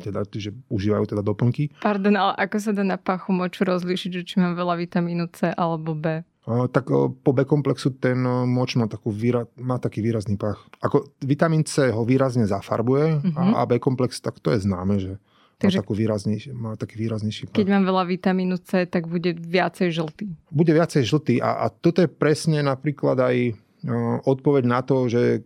teda, 0.00 0.24
že 0.32 0.50
užívajú 0.72 1.14
teda 1.14 1.22
doplnky. 1.22 1.70
Pardon, 1.78 2.16
ale 2.16 2.32
ako 2.40 2.56
sa 2.58 2.70
dá 2.74 2.82
na 2.82 2.98
pachu 2.98 3.30
moču 3.30 3.62
rozlíšiť, 3.62 4.10
že 4.10 4.22
či 4.26 4.34
mám 4.42 4.58
veľa 4.58 4.80
vitamínu 4.80 5.30
C 5.30 5.54
alebo 5.54 5.94
B? 5.94 6.26
tak 6.72 6.90
po 7.22 7.30
B 7.30 7.46
komplexu 7.46 7.94
ten 7.94 8.18
moč 8.48 8.74
má, 8.74 8.90
takú 8.90 9.12
výra, 9.12 9.46
má 9.60 9.78
taký 9.78 10.02
výrazný 10.02 10.34
pach. 10.34 10.58
Ako 10.82 11.14
vitamín 11.22 11.62
C 11.62 11.92
ho 11.92 12.02
výrazne 12.02 12.48
zafarbuje 12.48 13.22
mm-hmm. 13.22 13.54
a 13.54 13.62
B 13.68 13.78
komplex, 13.78 14.18
tak 14.18 14.40
to 14.42 14.50
je 14.50 14.64
známe, 14.64 14.98
že 14.98 15.20
Takže, 15.60 15.76
má, 15.76 15.82
takú 15.84 15.92
výraznejší, 15.92 16.48
má 16.56 16.72
taký 16.72 16.96
výraznejší. 16.96 17.52
Keď 17.52 17.68
mám 17.68 17.84
veľa 17.84 18.08
vitamínu 18.08 18.56
C, 18.64 18.88
tak 18.88 19.04
bude 19.04 19.36
viacej 19.36 19.92
žltý. 19.92 20.32
Bude 20.48 20.72
viacej 20.72 21.04
žltý 21.04 21.44
a, 21.44 21.64
a 21.64 21.66
toto 21.68 22.00
je 22.00 22.08
presne 22.08 22.64
napríklad 22.64 23.20
aj 23.20 23.36
uh, 23.52 24.24
odpoveď 24.24 24.64
na 24.64 24.80
to, 24.80 25.04
že 25.12 25.44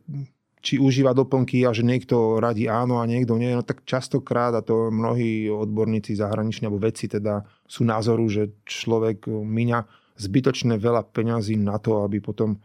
či 0.64 0.80
užíva 0.80 1.12
doplnky 1.12 1.66
a 1.68 1.76
že 1.76 1.85
niekto 1.85 2.40
radí 2.40 2.71
áno 2.71 3.02
a 3.02 3.04
niekto 3.04 3.37
nie, 3.37 3.52
no 3.52 3.61
tak 3.61 3.85
častokrát, 3.85 4.56
a 4.56 4.64
to 4.64 4.88
mnohí 4.88 5.52
odborníci 5.52 6.16
zahraniční 6.16 6.71
alebo 6.71 6.80
vedci 6.80 7.04
teda 7.11 7.44
sú 7.68 7.85
názoru, 7.85 8.25
že 8.33 8.49
človek 8.64 9.28
miňa 9.28 9.85
zbytočne 10.16 10.80
veľa 10.80 11.04
peňazí 11.12 11.61
na 11.61 11.76
to, 11.76 12.00
aby 12.06 12.23
potom 12.25 12.56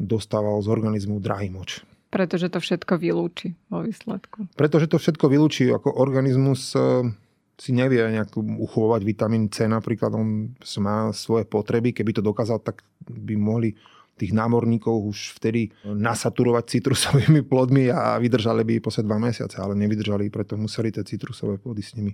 dostával 0.00 0.64
z 0.64 0.72
organizmu 0.72 1.20
drahý 1.20 1.52
moč. 1.52 1.84
Pretože 2.12 2.52
to 2.52 2.60
všetko 2.60 3.00
vylúči 3.00 3.56
vo 3.72 3.80
výsledku. 3.80 4.52
Pretože 4.52 4.86
to 4.92 5.00
všetko 5.00 5.32
vylúči. 5.32 5.72
Ako 5.72 5.96
organizmus 5.96 6.76
e, 6.76 7.08
si 7.56 7.72
nevie 7.72 8.04
nejak 8.04 8.36
uchovať 8.36 9.00
vitamín 9.00 9.48
C 9.48 9.64
napríklad. 9.64 10.12
On 10.12 10.52
má 10.84 11.08
svoje 11.16 11.48
potreby. 11.48 11.96
Keby 11.96 12.20
to 12.20 12.22
dokázal, 12.22 12.60
tak 12.60 12.84
by 13.08 13.32
mohli 13.40 13.72
tých 14.20 14.36
námorníkov 14.36 15.08
už 15.08 15.40
vtedy 15.40 15.72
nasaturovať 15.88 16.78
citrusovými 16.78 17.40
plodmi 17.50 17.88
a 17.88 18.20
vydržali 18.20 18.60
by 18.60 18.74
posledné 18.84 19.08
dva 19.08 19.18
mesiace, 19.18 19.56
ale 19.56 19.72
nevydržali, 19.72 20.28
preto 20.28 20.60
museli 20.60 20.92
tie 20.92 21.00
citrusové 21.02 21.56
plody 21.56 21.80
s 21.80 21.96
nimi 21.96 22.12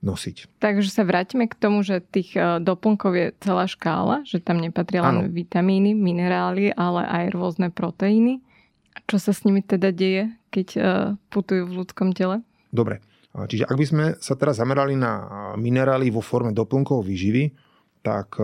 nosiť. 0.00 0.62
Takže 0.62 0.88
sa 0.88 1.04
vrátime 1.04 1.44
k 1.44 1.58
tomu, 1.58 1.84
že 1.84 2.00
tých 2.00 2.32
e, 2.32 2.62
doplnkov 2.64 3.12
je 3.12 3.26
celá 3.44 3.68
škála, 3.68 4.24
že 4.24 4.40
tam 4.40 4.56
nepatria 4.56 5.04
len 5.04 5.28
ano. 5.28 5.28
vitamíny, 5.28 5.92
minerály, 5.92 6.72
ale 6.72 7.04
aj 7.04 7.24
rôzne 7.36 7.68
proteíny. 7.68 8.40
Čo 9.06 9.16
sa 9.18 9.32
s 9.34 9.42
nimi 9.46 9.62
teda 9.62 9.94
deje, 9.94 10.30
keď 10.50 10.68
e, 10.74 10.80
putujú 11.30 11.66
v 11.66 11.76
ľudskom 11.82 12.14
tele? 12.14 12.42
Dobre. 12.70 13.02
Čiže 13.30 13.70
ak 13.70 13.76
by 13.78 13.86
sme 13.86 14.04
sa 14.18 14.34
teraz 14.34 14.58
zamerali 14.58 14.98
na 14.98 15.22
minerály 15.54 16.10
vo 16.10 16.18
forme 16.18 16.50
doplnkov 16.50 17.06
výživy, 17.06 17.54
tak 18.02 18.42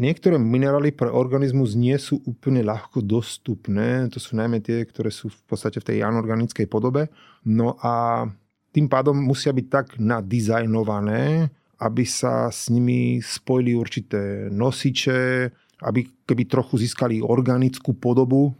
Niektoré 0.00 0.40
minerály 0.40 0.88
pre 0.96 1.12
organizmus 1.12 1.76
nie 1.76 1.92
sú 2.00 2.24
úplne 2.24 2.64
ľahko 2.64 3.04
dostupné. 3.04 4.08
To 4.08 4.16
sú 4.16 4.40
najmä 4.40 4.64
tie, 4.64 4.88
ktoré 4.88 5.12
sú 5.12 5.28
v 5.28 5.40
podstate 5.44 5.84
v 5.84 5.88
tej 5.92 5.98
anorganickej 6.00 6.64
podobe. 6.64 7.12
No 7.44 7.76
a 7.76 8.24
tým 8.72 8.88
pádom 8.88 9.12
musia 9.12 9.52
byť 9.52 9.66
tak 9.68 9.86
nadizajnované, 10.00 11.52
aby 11.76 12.04
sa 12.08 12.48
s 12.48 12.72
nimi 12.72 13.20
spojili 13.20 13.76
určité 13.76 14.48
nosiče, 14.48 15.52
aby 15.84 16.08
keby 16.24 16.48
trochu 16.48 16.80
získali 16.80 17.20
organickú 17.20 17.92
podobu. 17.92 18.56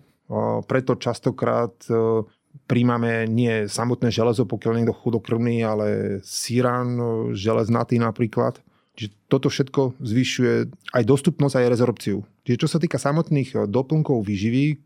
Preto 0.64 0.96
častokrát 0.96 1.76
e, 1.92 2.24
príjmame 2.64 3.28
nie 3.28 3.68
samotné 3.68 4.08
železo, 4.08 4.48
pokiaľ 4.48 4.72
niekto 4.80 4.96
chudokrvný, 4.96 5.60
ale 5.60 5.86
síran 6.24 6.96
e, 6.96 7.04
železnatý 7.36 8.00
napríklad 8.00 8.64
Čiže 8.92 9.10
toto 9.28 9.48
všetko 9.48 9.96
zvyšuje 10.04 10.54
aj 10.92 11.02
dostupnosť, 11.08 11.54
aj 11.56 11.70
rezorpciu. 11.72 12.16
Čiže 12.44 12.60
čo 12.60 12.68
sa 12.68 12.78
týka 12.78 13.00
samotných 13.00 13.50
eh, 13.56 13.60
doplnkov 13.64 14.20
výživy, 14.24 14.76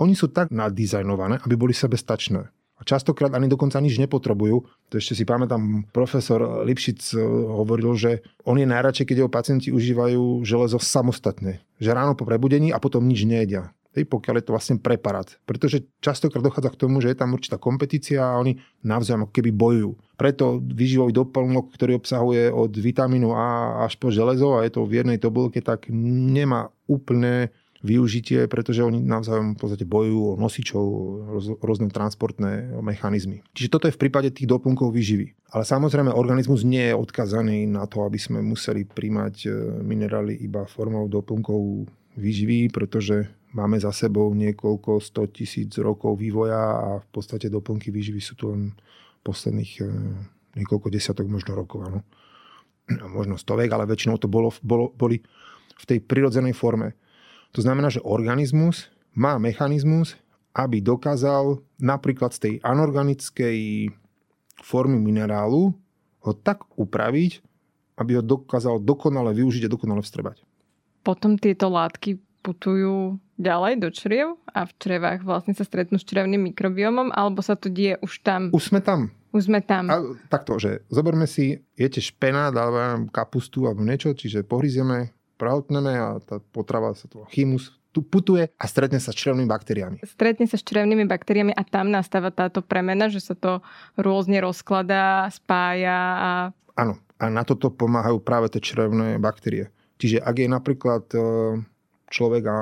oni 0.00 0.16
sú 0.16 0.32
tak 0.32 0.48
nadizajnované, 0.48 1.44
aby 1.44 1.54
boli 1.60 1.76
sebestačné. 1.76 2.48
A 2.80 2.82
častokrát 2.88 3.28
ani 3.36 3.44
dokonca 3.44 3.76
nič 3.76 4.00
nepotrebujú. 4.00 4.64
To 4.88 4.94
ešte 4.96 5.12
si 5.12 5.28
pamätám, 5.28 5.84
profesor 5.92 6.64
Lipšic 6.64 7.12
hovoril, 7.52 7.92
že 7.92 8.24
on 8.48 8.56
je 8.56 8.64
najradšej, 8.64 9.04
keď 9.04 9.16
jeho 9.20 9.28
pacienti 9.28 9.68
užívajú 9.68 10.40
železo 10.48 10.80
samostatne. 10.80 11.60
Že 11.76 11.92
ráno 11.92 12.16
po 12.16 12.24
prebudení 12.24 12.72
a 12.72 12.80
potom 12.80 13.04
nič 13.04 13.28
nejedia. 13.28 13.76
Hej, 13.90 14.06
pokiaľ 14.06 14.38
je 14.38 14.44
to 14.46 14.54
vlastne 14.54 14.76
preparát. 14.78 15.26
Pretože 15.42 15.82
častokrát 15.98 16.46
dochádza 16.46 16.70
k 16.70 16.80
tomu, 16.86 17.02
že 17.02 17.10
je 17.10 17.18
tam 17.18 17.34
určitá 17.34 17.58
kompetícia 17.58 18.22
a 18.22 18.38
oni 18.38 18.62
navzájom 18.86 19.26
ako 19.26 19.34
keby 19.34 19.50
bojujú. 19.50 19.90
Preto 20.14 20.62
výživový 20.62 21.10
doplnok, 21.10 21.74
ktorý 21.74 21.98
obsahuje 21.98 22.54
od 22.54 22.70
vitamínu 22.70 23.34
A 23.34 23.82
až 23.82 23.98
po 23.98 24.14
železo 24.14 24.54
a 24.54 24.62
je 24.62 24.78
to 24.78 24.86
v 24.86 25.02
jednej 25.02 25.18
tobulke, 25.18 25.58
tak 25.58 25.90
nemá 25.90 26.70
úplne 26.86 27.50
využitie, 27.80 28.44
pretože 28.46 28.84
oni 28.84 29.00
navzájom 29.00 29.56
v 29.56 29.58
podstate 29.58 29.88
bojujú 29.88 30.36
o 30.36 30.38
nosičov, 30.38 30.84
rôzne 31.64 31.88
transportné 31.88 32.76
mechanizmy. 32.84 33.40
Čiže 33.56 33.72
toto 33.72 33.88
je 33.88 33.96
v 33.96 34.02
prípade 34.06 34.28
tých 34.30 34.46
doplnkov 34.46 34.92
výživy. 34.92 35.32
Ale 35.56 35.64
samozrejme 35.64 36.12
organizmus 36.12 36.62
nie 36.62 36.92
je 36.92 36.94
odkazaný 36.94 37.66
na 37.66 37.88
to, 37.88 38.04
aby 38.04 38.20
sme 38.20 38.44
museli 38.44 38.84
príjmať 38.84 39.34
e, 39.42 39.48
minerály 39.80 40.36
iba 40.44 40.68
formou 40.68 41.08
doplnkov 41.08 41.88
výživy, 42.20 42.68
pretože 42.68 43.39
máme 43.52 43.76
za 43.78 43.90
sebou 43.90 44.30
niekoľko 44.34 45.02
100 45.02 45.36
tisíc 45.36 45.70
rokov 45.78 46.18
vývoja 46.18 46.58
a 46.58 46.88
v 47.02 47.08
podstate 47.10 47.50
doplnky 47.50 47.90
výživy 47.90 48.20
sú 48.22 48.34
tu 48.38 48.50
len 48.50 48.74
posledných 49.26 49.72
e, 49.80 49.84
niekoľko 50.60 50.88
desiatok 50.90 51.26
možno 51.26 51.54
rokov. 51.54 51.86
Áno. 51.86 52.00
Možno 53.10 53.38
stovek, 53.38 53.70
ale 53.70 53.86
väčšinou 53.86 54.18
to 54.18 54.26
bolo, 54.26 54.50
bolo, 54.66 54.90
boli 54.90 55.22
v 55.78 55.84
tej 55.86 56.02
prirodzenej 56.02 56.58
forme. 56.58 56.98
To 57.54 57.62
znamená, 57.62 57.90
že 57.90 58.02
organizmus 58.02 58.90
má 59.14 59.38
mechanizmus, 59.38 60.18
aby 60.50 60.82
dokázal 60.82 61.62
napríklad 61.78 62.34
z 62.34 62.38
tej 62.42 62.54
anorganickej 62.66 63.90
formy 64.58 64.98
minerálu 64.98 65.74
ho 66.20 66.32
tak 66.34 66.66
upraviť, 66.74 67.38
aby 67.94 68.18
ho 68.18 68.22
dokázal 68.22 68.82
dokonale 68.82 69.30
využiť 69.38 69.70
a 69.70 69.72
dokonale 69.72 70.02
vstrebať 70.02 70.42
potom 71.00 71.36
tieto 71.40 71.72
látky 71.72 72.20
putujú 72.40 73.20
ďalej 73.40 73.72
do 73.80 73.88
čriev 73.88 74.36
a 74.52 74.68
v 74.68 74.72
črevách 74.76 75.24
vlastne 75.24 75.56
sa 75.56 75.64
stretnú 75.64 75.96
s 75.96 76.04
črevným 76.04 76.52
mikrobiomom, 76.52 77.10
alebo 77.16 77.40
sa 77.40 77.56
to 77.56 77.72
deje 77.72 77.96
už 78.04 78.20
tam? 78.20 78.52
Už 78.52 78.70
sme 78.70 78.84
tam. 78.84 79.10
Už 79.32 79.48
sme 79.48 79.64
tam. 79.64 79.88
A, 79.88 79.96
takto, 80.28 80.60
že 80.60 80.84
zoberme 80.92 81.24
si, 81.24 81.64
jete 81.74 82.04
špenát 82.04 82.52
alebo 82.52 83.08
kapustu 83.08 83.64
alebo 83.64 83.80
niečo, 83.80 84.12
čiže 84.12 84.44
pohryzieme, 84.44 85.16
prahotneme 85.40 85.92
a 85.96 86.20
tá 86.20 86.36
potrava 86.52 86.92
sa 86.92 87.08
to 87.08 87.24
chymus 87.32 87.80
tu 87.90 88.06
putuje 88.06 88.46
a 88.46 88.64
stretne 88.70 89.02
sa 89.02 89.10
s 89.10 89.18
črevnými 89.18 89.50
baktériami. 89.50 89.98
Stretne 90.06 90.46
sa 90.46 90.54
s 90.54 90.62
črevnými 90.62 91.10
baktériami 91.10 91.50
a 91.50 91.62
tam 91.66 91.90
nastáva 91.90 92.30
táto 92.30 92.62
premena, 92.62 93.10
že 93.10 93.18
sa 93.18 93.34
to 93.34 93.66
rôzne 93.98 94.38
rozkladá, 94.38 95.26
spája 95.34 95.98
a... 95.98 96.30
Áno, 96.78 97.02
a 97.18 97.24
na 97.28 97.42
toto 97.42 97.68
pomáhajú 97.74 98.22
práve 98.22 98.48
tie 98.54 98.62
črevné 98.62 99.18
baktérie. 99.18 99.74
Čiže 100.00 100.22
ak 100.22 100.36
je 100.38 100.48
napríklad 100.48 101.04
e, 101.12 101.20
človek 102.08 102.44
a 102.48 102.58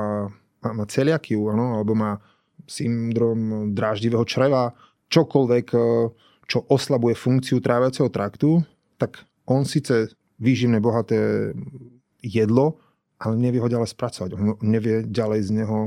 má 0.62 0.84
celiakiu, 0.86 1.50
ano, 1.50 1.78
alebo 1.78 1.94
má 1.94 2.18
syndrom 2.66 3.72
dráždivého 3.72 4.24
čreva, 4.26 4.74
čokoľvek, 5.08 5.66
e, 5.72 5.78
čo 6.48 6.58
oslabuje 6.68 7.14
funkciu 7.14 7.60
tráviaceho 7.60 8.08
traktu, 8.08 8.64
tak 8.96 9.24
on 9.48 9.64
síce 9.64 10.12
výživné 10.40 10.80
bohaté 10.80 11.52
jedlo, 12.22 12.80
ale 13.18 13.34
nevie 13.36 13.58
ho 13.58 13.68
ďalej 13.68 13.90
spracovať. 13.94 14.30
On 14.36 14.56
nevie 14.62 15.02
ďalej 15.06 15.40
z 15.48 15.50
neho 15.62 15.78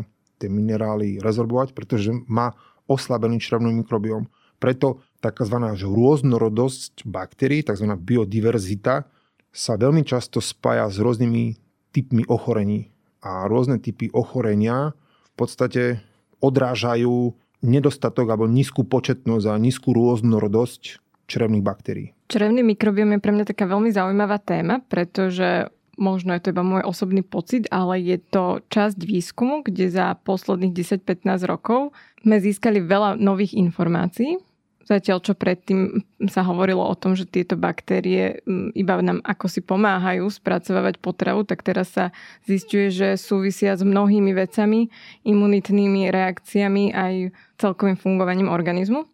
tie 0.42 0.50
minerály 0.52 1.22
rezorbovať, 1.22 1.72
pretože 1.78 2.12
má 2.28 2.52
oslabený 2.90 3.40
črevný 3.40 3.72
mikrobióm. 3.72 4.28
Preto 4.58 5.02
tzv. 5.22 5.58
rôznorodosť 5.82 7.06
baktérií, 7.06 7.66
tzv. 7.66 7.88
biodiverzita, 7.98 9.06
sa 9.52 9.76
veľmi 9.76 10.08
často 10.08 10.40
spája 10.40 10.88
s 10.88 10.98
rôznymi 10.98 11.60
typmi 11.92 12.24
ochorení. 12.32 12.88
A 13.22 13.46
rôzne 13.46 13.78
typy 13.78 14.10
ochorenia 14.12 14.98
v 15.32 15.34
podstate 15.38 16.02
odrážajú 16.42 17.38
nedostatok 17.62 18.34
alebo 18.34 18.50
nízku 18.50 18.82
početnosť 18.84 19.46
a 19.46 19.62
nízku 19.62 19.94
rôznorodosť 19.94 20.98
črevných 21.30 21.64
baktérií. 21.64 22.08
Črevný 22.28 22.66
mikrobiom 22.66 23.16
je 23.16 23.24
pre 23.24 23.32
mňa 23.32 23.46
taká 23.54 23.70
veľmi 23.70 23.94
zaujímavá 23.94 24.42
téma, 24.42 24.82
pretože 24.82 25.70
možno 26.02 26.34
je 26.34 26.42
to 26.42 26.52
iba 26.52 26.66
môj 26.66 26.84
osobný 26.84 27.22
pocit, 27.22 27.70
ale 27.70 28.02
je 28.02 28.18
to 28.18 28.66
časť 28.74 28.98
výskumu, 29.06 29.62
kde 29.62 29.94
za 29.94 30.18
posledných 30.26 30.74
10-15 30.74 31.46
rokov 31.46 31.94
sme 32.26 32.42
získali 32.42 32.82
veľa 32.82 33.22
nových 33.22 33.54
informácií 33.54 34.42
Zatiaľ, 34.86 35.22
čo 35.22 35.34
predtým 35.38 36.02
sa 36.28 36.42
hovorilo 36.42 36.82
o 36.82 36.96
tom, 36.98 37.14
že 37.14 37.30
tieto 37.30 37.54
baktérie 37.54 38.42
iba 38.74 38.98
nám 39.00 39.22
ako 39.22 39.46
si 39.46 39.62
pomáhajú 39.62 40.26
spracovávať 40.28 40.98
potravu, 40.98 41.46
tak 41.46 41.62
teraz 41.62 41.94
sa 41.94 42.10
zistuje, 42.50 42.90
že 42.90 43.16
súvisia 43.16 43.78
s 43.78 43.86
mnohými 43.86 44.34
vecami, 44.34 44.90
imunitnými 45.24 46.10
reakciami 46.10 46.92
aj 46.92 47.14
celkovým 47.62 47.98
fungovaním 47.98 48.50
organizmu. 48.50 49.06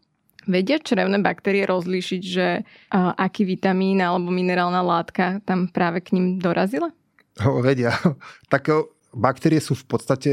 Vedia 0.48 0.80
črevné 0.80 1.20
baktérie 1.20 1.68
rozlíšiť, 1.68 2.22
že 2.24 2.64
aký 2.96 3.44
vitamín 3.44 4.00
alebo 4.00 4.32
minerálna 4.32 4.80
látka 4.80 5.44
tam 5.44 5.68
práve 5.68 6.00
k 6.00 6.16
ním 6.16 6.40
dorazila? 6.40 6.96
Ho, 7.44 7.60
vedia. 7.60 7.92
Tak 8.48 8.72
baktérie 9.12 9.60
sú 9.60 9.76
v 9.76 9.86
podstate 9.86 10.32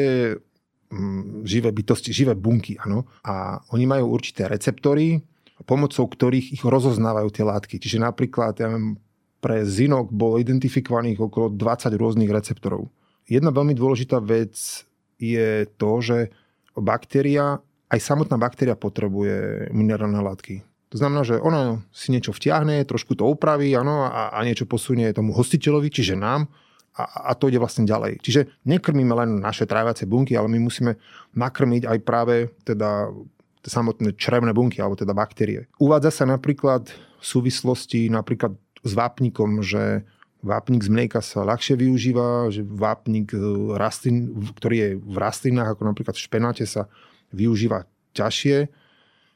živé 1.45 1.71
bytosti, 1.73 2.14
živé 2.14 2.35
bunky, 2.35 2.79
áno. 2.81 3.09
A 3.25 3.61
oni 3.73 3.85
majú 3.88 4.14
určité 4.14 4.47
receptory, 4.47 5.23
pomocou 5.64 6.05
ktorých 6.07 6.55
ich 6.55 6.62
rozoznávajú 6.62 7.29
tie 7.31 7.45
látky. 7.47 7.79
Čiže 7.79 8.03
napríklad 8.03 8.59
ja 8.59 8.69
viem, 8.69 8.99
pre 9.38 9.62
zinok 9.62 10.09
bolo 10.09 10.41
identifikovaných 10.41 11.21
okolo 11.21 11.53
20 11.53 11.95
rôznych 11.95 12.33
receptorov. 12.33 12.88
Jedna 13.29 13.53
veľmi 13.53 13.76
dôležitá 13.76 14.21
vec 14.21 14.57
je 15.21 15.69
to, 15.76 15.91
že 16.00 16.33
baktéria, 16.76 17.61
aj 17.93 18.00
samotná 18.00 18.41
baktéria 18.41 18.75
potrebuje 18.75 19.69
minerálne 19.71 20.19
látky. 20.19 20.64
To 20.93 20.97
znamená, 21.03 21.26
že 21.26 21.43
ona 21.43 21.83
si 21.91 22.14
niečo 22.14 22.31
vtiahne, 22.31 22.87
trošku 22.87 23.19
to 23.19 23.26
upraví 23.26 23.75
ano, 23.75 24.07
a, 24.07 24.31
a 24.31 24.38
niečo 24.47 24.64
posunie 24.64 25.11
tomu 25.11 25.35
hostiteľovi, 25.35 25.91
čiže 25.91 26.14
nám, 26.14 26.47
a, 26.95 27.31
a 27.31 27.33
to 27.35 27.51
ide 27.51 27.59
vlastne 27.59 27.83
ďalej. 27.83 28.23
Čiže 28.23 28.63
nekrmíme 28.65 29.11
len 29.15 29.43
naše 29.43 29.67
tráviace 29.67 30.07
bunky, 30.07 30.39
ale 30.39 30.47
my 30.47 30.63
musíme 30.63 30.95
nakrmiť 31.35 31.91
aj 31.91 31.99
práve 32.07 32.55
teda 32.63 33.11
samotné 33.65 34.15
črevné 34.15 34.53
bunky, 34.53 34.79
alebo 34.79 34.95
teda 34.95 35.17
baktérie. 35.17 35.67
Uvádza 35.81 36.23
sa 36.23 36.25
napríklad 36.29 36.93
v 36.93 37.25
súvislosti 37.25 38.13
napríklad 38.13 38.55
s 38.85 38.93
vápnikom, 38.93 39.65
že 39.65 40.05
vápnik 40.45 40.85
z 40.85 40.93
mlieka 40.93 41.25
sa 41.25 41.41
ľahšie 41.41 41.81
využíva, 41.81 42.53
že 42.53 42.61
vápnik 42.61 43.33
rastlín, 43.81 44.37
ktorý 44.61 44.77
je 44.77 44.91
v 45.01 45.17
rastlinách, 45.17 45.73
ako 45.75 45.83
napríklad 45.89 46.15
v 46.15 46.25
špenáte, 46.29 46.65
sa 46.69 46.93
využíva 47.33 47.89
ťažšie. 48.13 48.69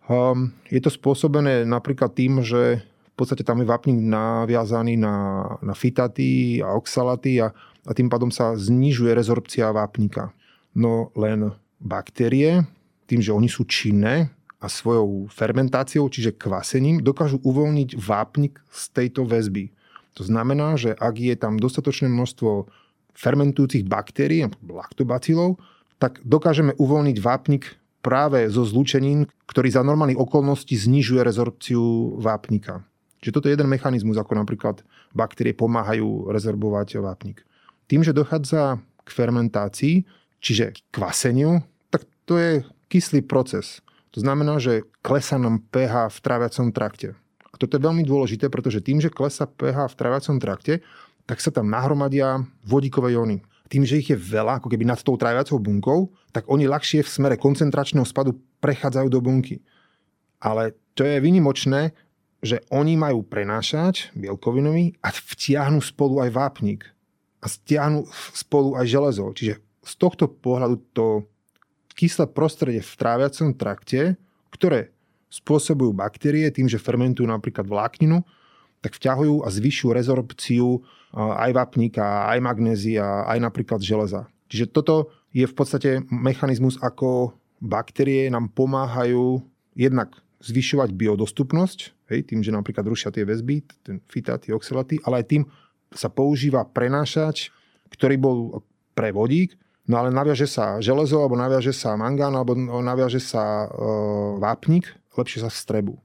Um, 0.08 0.52
je 0.68 0.80
to 0.84 0.92
spôsobené 0.92 1.64
napríklad 1.64 2.12
tým, 2.12 2.44
že 2.44 2.84
podstate 3.18 3.42
tam 3.42 3.58
je 3.58 3.66
vápnik 3.66 3.98
naviazaný 3.98 4.94
na, 4.94 5.42
na 5.58 5.74
fitaty 5.74 6.62
a 6.62 6.78
oxalaty 6.78 7.42
a, 7.42 7.50
a 7.82 7.90
tým 7.90 8.06
pádom 8.06 8.30
sa 8.30 8.54
znižuje 8.54 9.10
rezorpcia 9.10 9.74
vápnika. 9.74 10.30
No 10.78 11.10
len 11.18 11.50
baktérie, 11.82 12.62
tým, 13.10 13.18
že 13.18 13.34
oni 13.34 13.50
sú 13.50 13.66
činné 13.66 14.30
a 14.62 14.66
svojou 14.66 15.26
fermentáciou, 15.30 16.06
čiže 16.10 16.34
kvasením, 16.34 17.02
dokážu 17.02 17.42
uvoľniť 17.42 17.98
vápnik 17.98 18.58
z 18.70 18.82
tejto 18.90 19.26
väzby. 19.26 19.70
To 20.18 20.26
znamená, 20.26 20.74
že 20.74 20.94
ak 20.98 21.14
je 21.14 21.34
tam 21.38 21.62
dostatočné 21.62 22.10
množstvo 22.10 22.66
fermentujúcich 23.14 23.86
baktérií, 23.86 24.50
laktobacilov, 24.66 25.58
tak 25.98 26.22
dokážeme 26.22 26.74
uvoľniť 26.78 27.16
vápnik 27.18 27.78
práve 28.02 28.46
zo 28.50 28.62
zlúčenín, 28.62 29.26
ktorý 29.50 29.74
za 29.74 29.82
normálnych 29.82 30.18
okolností 30.18 30.78
znižuje 30.78 31.22
rezorpciu 31.22 32.14
vápnika. 32.18 32.86
Čiže 33.18 33.34
toto 33.34 33.46
je 33.50 33.54
jeden 33.58 33.66
mechanizmus, 33.66 34.14
ako 34.14 34.38
napríklad 34.38 34.86
baktérie 35.10 35.54
pomáhajú 35.54 36.30
rezervovať 36.30 37.02
vápnik. 37.02 37.42
Tým, 37.90 38.06
že 38.06 38.14
dochádza 38.14 38.78
k 39.02 39.08
fermentácii, 39.10 40.04
čiže 40.38 40.76
k 40.76 40.78
kvaseniu, 40.94 41.64
tak 41.90 42.06
to 42.28 42.38
je 42.38 42.52
kyslý 42.92 43.24
proces. 43.26 43.82
To 44.14 44.22
znamená, 44.22 44.60
že 44.62 44.86
klesa 45.02 45.36
nám 45.36 45.64
pH 45.68 46.14
v 46.14 46.18
tráviacom 46.22 46.68
trakte. 46.72 47.18
A 47.48 47.56
toto 47.56 47.76
je 47.76 47.84
veľmi 47.84 48.04
dôležité, 48.06 48.48
pretože 48.48 48.84
tým, 48.84 49.02
že 49.02 49.12
klesa 49.12 49.48
pH 49.48 49.92
v 49.92 49.98
tráviacom 49.98 50.36
trakte, 50.38 50.80
tak 51.28 51.44
sa 51.44 51.52
tam 51.52 51.68
nahromadia 51.68 52.40
vodíkové 52.64 53.12
jóny. 53.12 53.44
Tým, 53.68 53.84
že 53.84 54.00
ich 54.00 54.08
je 54.08 54.16
veľa, 54.16 54.64
ako 54.64 54.72
keby 54.72 54.88
nad 54.88 54.96
tou 55.04 55.20
tráviacou 55.20 55.60
bunkou, 55.60 56.08
tak 56.32 56.48
oni 56.48 56.64
ľahšie 56.64 57.04
v 57.04 57.12
smere 57.12 57.36
koncentračného 57.36 58.08
spadu 58.08 58.32
prechádzajú 58.64 59.08
do 59.12 59.20
bunky. 59.20 59.60
Ale 60.40 60.72
to 60.96 61.04
je 61.04 61.20
vynimočné 61.20 61.92
že 62.38 62.62
oni 62.70 62.94
majú 62.94 63.26
prenášať 63.26 64.14
bielkovinový 64.14 64.94
a 65.02 65.10
vtiahnu 65.10 65.82
spolu 65.82 66.22
aj 66.22 66.30
vápnik. 66.30 66.86
A 67.38 67.46
stiahnu 67.46 68.06
spolu 68.34 68.74
aj 68.74 68.86
železo. 68.90 69.30
Čiže 69.30 69.62
z 69.62 69.92
tohto 69.94 70.26
pohľadu 70.26 70.76
to 70.90 71.06
kyslé 71.94 72.30
prostredie 72.30 72.82
v 72.82 72.94
tráviacom 72.98 73.54
trakte, 73.54 74.18
ktoré 74.50 74.94
spôsobujú 75.30 75.94
baktérie 75.94 76.50
tým, 76.50 76.66
že 76.66 76.82
fermentujú 76.82 77.26
napríklad 77.26 77.66
vlákninu, 77.66 78.22
tak 78.78 78.94
vťahujú 78.94 79.42
a 79.42 79.48
zvyšujú 79.50 79.90
rezorpciu 79.90 80.82
aj 81.14 81.50
vápnika, 81.50 82.30
aj 82.30 82.38
magnézia, 82.38 83.26
aj 83.26 83.38
napríklad 83.42 83.82
železa. 83.82 84.30
Čiže 84.48 84.70
toto 84.70 85.10
je 85.34 85.44
v 85.44 85.54
podstate 85.54 85.90
mechanizmus, 86.08 86.78
ako 86.80 87.34
baktérie 87.58 88.30
nám 88.30 88.54
pomáhajú 88.54 89.42
jednak 89.74 90.14
zvyšovať 90.38 90.94
biodostupnosť, 90.94 91.78
hej, 92.14 92.20
tým, 92.26 92.40
že 92.46 92.54
napríklad 92.54 92.86
rušia 92.86 93.10
tie 93.10 93.26
väzby, 93.26 93.56
ten 93.82 93.98
fitáty, 94.06 94.54
oxalaty, 94.54 95.02
ale 95.02 95.22
aj 95.22 95.26
tým 95.26 95.42
sa 95.90 96.06
používa 96.12 96.62
prenášač, 96.62 97.50
ktorý 97.90 98.16
bol 98.20 98.36
pre 98.94 99.10
vodík, 99.10 99.58
no 99.90 99.98
ale 99.98 100.14
naviaže 100.14 100.46
sa 100.46 100.78
železo, 100.78 101.18
alebo 101.24 101.34
naviaže 101.34 101.74
sa 101.74 101.98
mangán, 101.98 102.34
alebo 102.36 102.54
naviaže 102.58 103.18
sa 103.18 103.66
e, 103.66 103.68
vápnik, 104.38 104.90
lepšie 105.16 105.42
sa 105.42 105.50
vstrebu. 105.50 105.98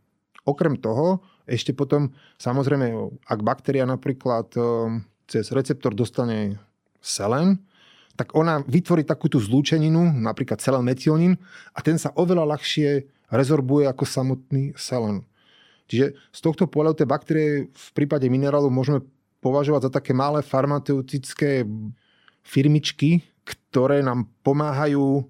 Okrem 0.44 0.80
toho, 0.80 1.22
ešte 1.46 1.76
potom, 1.76 2.16
samozrejme, 2.40 2.96
ak 3.28 3.40
baktéria 3.44 3.84
napríklad 3.86 4.50
e, 4.56 4.62
cez 5.28 5.52
receptor 5.52 5.94
dostane 5.94 6.58
selen, 7.04 7.60
tak 8.14 8.38
ona 8.38 8.62
vytvorí 8.64 9.04
takú 9.04 9.26
tú 9.26 9.42
zlúčeninu, 9.42 10.14
napríklad 10.14 10.62
metionín, 10.86 11.38
a 11.74 11.82
ten 11.82 11.98
sa 11.98 12.14
oveľa 12.14 12.46
ľahšie 12.56 12.90
rezorbuje 13.34 13.90
ako 13.90 14.06
samotný 14.06 14.78
selen. 14.78 15.26
Čiže 15.90 16.16
z 16.16 16.40
tohto 16.40 16.70
pohľadu 16.70 17.04
tie 17.04 17.10
baktérie 17.10 17.50
v 17.74 17.90
prípade 17.98 18.30
minerálov 18.30 18.72
môžeme 18.72 19.02
považovať 19.44 19.90
za 19.90 19.92
také 19.92 20.16
malé 20.16 20.40
farmaceutické 20.46 21.68
firmičky, 22.46 23.26
ktoré 23.44 24.00
nám 24.00 24.32
pomáhajú 24.46 25.28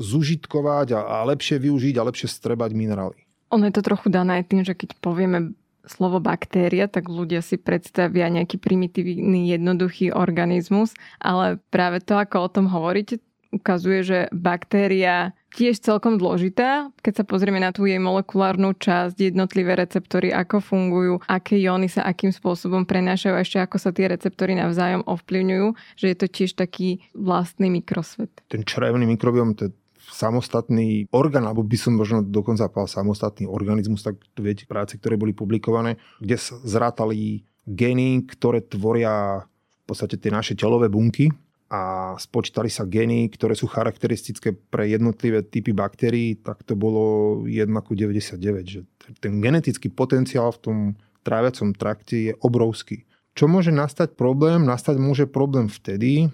zužitkovať 0.00 0.98
a, 0.98 1.00
a 1.00 1.16
lepšie 1.28 1.62
využiť 1.62 1.94
a 2.00 2.06
lepšie 2.10 2.26
strebať 2.26 2.74
minerály. 2.74 3.22
Ono 3.54 3.68
je 3.68 3.74
to 3.76 3.84
trochu 3.84 4.08
dané 4.08 4.42
aj 4.42 4.44
tým, 4.48 4.62
že 4.64 4.74
keď 4.74 4.98
povieme 4.98 5.54
slovo 5.86 6.22
baktéria, 6.22 6.86
tak 6.86 7.10
ľudia 7.10 7.42
si 7.42 7.58
predstavia 7.58 8.30
nejaký 8.30 8.58
primitívny, 8.58 9.50
jednoduchý 9.50 10.14
organizmus, 10.14 10.94
ale 11.18 11.58
práve 11.74 11.98
to, 12.02 12.14
ako 12.16 12.46
o 12.46 12.48
tom 12.48 12.66
hovoríte, 12.70 13.18
ukazuje, 13.52 14.00
že 14.02 14.18
baktéria 14.32 15.36
tiež 15.52 15.84
celkom 15.84 16.16
dôležitá. 16.16 16.88
Keď 17.04 17.22
sa 17.22 17.24
pozrieme 17.28 17.60
na 17.60 17.70
tú 17.70 17.84
jej 17.84 18.00
molekulárnu 18.00 18.72
časť, 18.72 19.20
jednotlivé 19.20 19.76
receptory, 19.76 20.32
ako 20.32 20.64
fungujú, 20.64 21.14
aké 21.28 21.60
jóny 21.60 21.92
sa 21.92 22.08
akým 22.08 22.32
spôsobom 22.32 22.88
prenášajú, 22.88 23.36
ešte 23.36 23.60
ako 23.60 23.76
sa 23.76 23.92
tie 23.92 24.08
receptory 24.08 24.56
navzájom 24.56 25.04
ovplyvňujú, 25.04 25.66
že 26.00 26.06
je 26.08 26.16
to 26.16 26.26
tiež 26.26 26.56
taký 26.56 27.04
vlastný 27.12 27.68
mikrosvet. 27.68 28.32
Ten 28.48 28.64
črevný 28.64 29.04
mikrobiom, 29.04 29.52
to 29.52 29.68
je 29.68 29.72
samostatný 30.12 31.12
orgán, 31.12 31.44
alebo 31.44 31.62
by 31.62 31.76
som 31.76 31.94
možno 31.94 32.24
dokonca 32.24 32.66
povedal 32.72 33.04
samostatný 33.04 33.46
organizmus, 33.46 34.02
tak 34.02 34.18
tu 34.32 34.40
viete 34.42 34.64
práce, 34.64 34.96
ktoré 34.96 35.20
boli 35.20 35.36
publikované, 35.36 36.00
kde 36.18 36.40
zrátali 36.64 37.44
gény, 37.68 38.24
ktoré 38.26 38.64
tvoria 38.64 39.44
v 39.46 39.84
podstate 39.84 40.16
tie 40.16 40.32
naše 40.32 40.56
telové 40.56 40.88
bunky 40.88 41.30
a 41.72 42.12
spočítali 42.20 42.68
sa 42.68 42.84
gény, 42.84 43.32
ktoré 43.32 43.56
sú 43.56 43.64
charakteristické 43.64 44.52
pre 44.52 44.92
jednotlivé 44.92 45.40
typy 45.40 45.72
baktérií, 45.72 46.36
tak 46.36 46.60
to 46.68 46.76
bolo 46.76 47.40
1 47.48 47.64
99. 47.64 48.36
Že 48.68 48.80
ten 49.24 49.40
genetický 49.40 49.88
potenciál 49.88 50.52
v 50.52 50.60
tom 50.60 50.78
tráviacom 51.24 51.72
trakte 51.72 52.16
je 52.28 52.32
obrovský. 52.44 53.08
Čo 53.32 53.48
môže 53.48 53.72
nastať 53.72 54.20
problém? 54.20 54.68
Nastať 54.68 55.00
môže 55.00 55.24
problém 55.24 55.72
vtedy, 55.72 56.28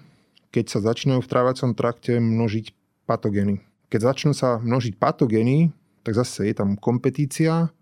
keď 0.51 0.65
sa 0.67 0.79
začínajú 0.91 1.23
v 1.23 1.31
tráviacom 1.31 1.71
trakte 1.71 2.19
množiť 2.19 2.75
patogény 3.07 3.63
keď 3.89 4.13
začnú 4.13 4.31
sa 4.37 4.61
množiť 4.61 5.01
patogény, 5.01 5.73
tak 6.05 6.13
zase 6.13 6.53
je 6.53 6.55
tam 6.55 6.77
kompetícia, 6.77 7.73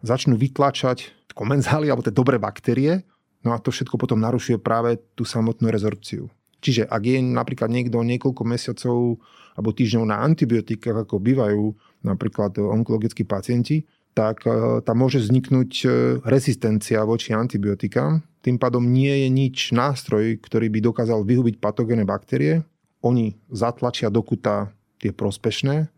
začnú 0.00 0.38
vytlačať 0.38 1.12
komenzály 1.34 1.90
alebo 1.90 2.06
tie 2.06 2.14
dobré 2.14 2.40
baktérie, 2.40 3.02
no 3.42 3.52
a 3.52 3.60
to 3.60 3.74
všetko 3.74 3.98
potom 3.98 4.22
narušuje 4.22 4.62
práve 4.62 4.96
tú 5.18 5.26
samotnú 5.26 5.68
rezorpciu. 5.68 6.30
Čiže 6.60 6.88
ak 6.88 7.02
je 7.04 7.18
napríklad 7.20 7.68
niekto 7.68 8.00
niekoľko 8.00 8.42
mesiacov 8.48 9.20
alebo 9.56 9.70
týždňov 9.72 10.04
na 10.08 10.20
antibiotikách, 10.24 11.08
ako 11.08 11.16
bývajú 11.20 11.64
napríklad 12.04 12.60
onkologickí 12.60 13.24
pacienti, 13.24 13.88
tak 14.16 14.48
e, 14.48 14.80
tam 14.80 14.96
môže 14.96 15.20
vzniknúť 15.20 15.70
e, 15.84 15.86
rezistencia 16.24 17.04
voči 17.04 17.36
antibiotikám. 17.36 18.24
Tým 18.40 18.56
pádom 18.56 18.84
nie 18.84 19.12
je 19.24 19.28
nič 19.28 19.56
nástroj, 19.76 20.40
ktorý 20.40 20.72
by 20.72 20.80
dokázal 20.80 21.20
vyhubiť 21.24 21.60
patogénne 21.60 22.08
baktérie. 22.08 22.64
Oni 23.04 23.36
zatlačia 23.52 24.08
do 24.08 24.24
kuta 24.24 24.72
tie 24.96 25.12
prospešné, 25.12 25.92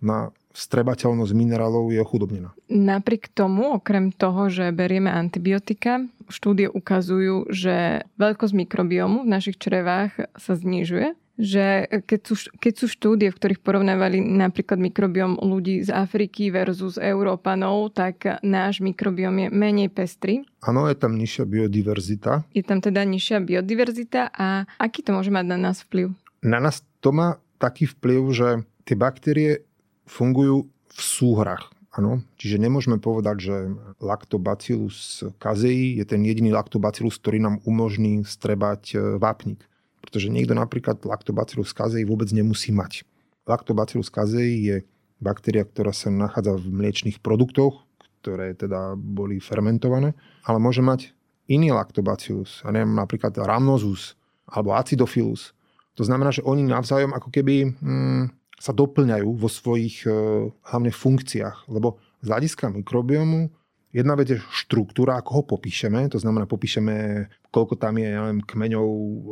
na 0.00 0.32
strebateľnosť 0.60 1.32
minerálov 1.32 1.88
je 1.88 2.04
ochudobnená. 2.04 2.52
Napriek 2.68 3.32
tomu, 3.32 3.72
okrem 3.72 4.12
toho, 4.12 4.52
že 4.52 4.68
berieme 4.76 5.08
antibiotika, 5.08 6.04
štúdie 6.28 6.68
ukazujú, 6.68 7.48
že 7.48 8.04
veľkosť 8.20 8.54
mikrobiomu 8.54 9.24
v 9.24 9.32
našich 9.32 9.56
črevách 9.56 10.28
sa 10.36 10.52
znižuje 10.52 11.16
že 11.40 11.88
keď 12.04 12.20
sú, 12.20 12.34
keď 12.60 12.72
sú 12.76 12.86
štúdie, 12.86 13.32
v 13.32 13.38
ktorých 13.40 13.64
porovnávali 13.64 14.20
napríklad 14.20 14.76
mikrobiom 14.76 15.40
ľudí 15.40 15.80
z 15.80 15.88
Afriky 15.88 16.52
versus 16.52 17.00
Európanov, 17.00 17.96
tak 17.96 18.44
náš 18.44 18.84
mikrobiom 18.84 19.32
je 19.40 19.48
menej 19.48 19.88
pestrý. 19.88 20.44
Áno, 20.60 20.84
je 20.84 21.00
tam 21.00 21.16
nižšia 21.16 21.48
biodiverzita. 21.48 22.44
Je 22.52 22.60
tam 22.60 22.84
teda 22.84 23.00
nižšia 23.08 23.40
biodiverzita 23.40 24.36
a 24.36 24.68
aký 24.76 25.00
to 25.00 25.16
môže 25.16 25.32
mať 25.32 25.46
na 25.48 25.56
nás 25.56 25.80
vplyv? 25.88 26.12
Na 26.44 26.60
nás 26.60 26.84
to 27.00 27.08
má 27.08 27.40
taký 27.56 27.88
vplyv, 27.88 28.20
že 28.36 28.48
tie 28.84 28.96
baktérie 28.96 29.64
fungujú 30.10 30.66
v 30.90 31.00
súhrach. 31.00 31.70
Ano, 31.90 32.22
čiže 32.38 32.62
nemôžeme 32.62 33.02
povedať, 33.02 33.50
že 33.50 33.56
lactobacillus 33.98 35.26
casei 35.42 35.98
je 35.98 36.06
ten 36.06 36.22
jediný 36.22 36.54
lactobacillus, 36.54 37.18
ktorý 37.18 37.42
nám 37.42 37.58
umožní 37.66 38.22
strebať 38.22 38.82
e, 38.94 38.96
vápnik. 39.18 39.66
Pretože 39.98 40.30
niekto 40.30 40.54
napríklad 40.54 41.02
lactobacillus 41.02 41.74
casei 41.74 42.06
vôbec 42.06 42.30
nemusí 42.30 42.70
mať. 42.70 43.02
Lactobacillus 43.42 44.06
casei 44.06 44.70
je 44.70 44.76
baktéria, 45.18 45.66
ktorá 45.66 45.90
sa 45.90 46.14
nachádza 46.14 46.54
v 46.62 46.70
mliečných 46.70 47.18
produktoch, 47.18 47.82
ktoré 48.22 48.54
teda 48.54 48.94
boli 48.94 49.42
fermentované, 49.42 50.14
ale 50.46 50.62
môže 50.62 50.86
mať 50.86 51.10
iný 51.50 51.74
lactobacillus, 51.74 52.62
a 52.62 52.70
neviem, 52.70 52.94
napríklad 52.94 53.34
rhamnosus 53.34 54.14
alebo 54.46 54.78
acidophilus, 54.78 55.50
to 55.98 56.06
znamená, 56.06 56.30
že 56.32 56.40
oni 56.46 56.64
navzájom 56.64 57.12
ako 57.12 57.28
keby 57.28 57.76
mm, 57.76 58.39
sa 58.60 58.76
doplňajú 58.76 59.28
vo 59.40 59.48
svojich 59.48 60.04
e, 60.04 60.12
hlavne 60.52 60.92
funkciách. 60.92 61.72
Lebo 61.72 61.96
z 62.20 62.28
hľadiska 62.28 62.68
mikrobiomu 62.68 63.48
jedna 63.88 64.12
vec 64.14 64.36
je 64.36 64.38
štruktúra, 64.52 65.16
ako 65.16 65.30
ho 65.40 65.42
popíšeme. 65.56 66.12
To 66.12 66.20
znamená, 66.20 66.44
popíšeme, 66.44 67.26
koľko 67.48 67.80
tam 67.80 67.96
je 67.96 68.12
ja 68.12 68.20
neviem, 68.20 68.44
kmeňov 68.44 68.88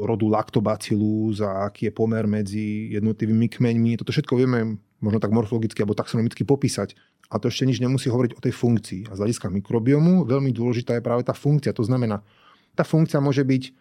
rodu 0.09 0.27
lactobacillus 0.33 1.45
a 1.45 1.69
aký 1.69 1.93
je 1.93 1.95
pomer 1.95 2.25
medzi 2.25 2.88
jednotlivými 2.97 3.53
kmeňmi. 3.53 4.01
Toto 4.01 4.17
všetko 4.17 4.35
vieme 4.41 4.81
možno 4.99 5.21
tak 5.21 5.31
morfologicky 5.31 5.85
alebo 5.85 5.95
taxonomicky 5.95 6.49
popísať. 6.49 6.97
A 7.29 7.37
to 7.37 7.53
ešte 7.53 7.69
nič 7.69 7.85
nemusí 7.85 8.09
hovoriť 8.09 8.33
o 8.33 8.41
tej 8.41 8.57
funkcii. 8.57 9.12
A 9.12 9.14
z 9.14 9.21
hľadiska 9.21 9.53
mikrobiomu 9.53 10.25
veľmi 10.25 10.49
dôležitá 10.57 10.97
je 10.97 11.05
práve 11.05 11.29
tá 11.29 11.37
funkcia. 11.37 11.77
To 11.77 11.85
znamená, 11.85 12.25
tá 12.73 12.88
funkcia 12.88 13.21
môže 13.21 13.45
byť 13.45 13.77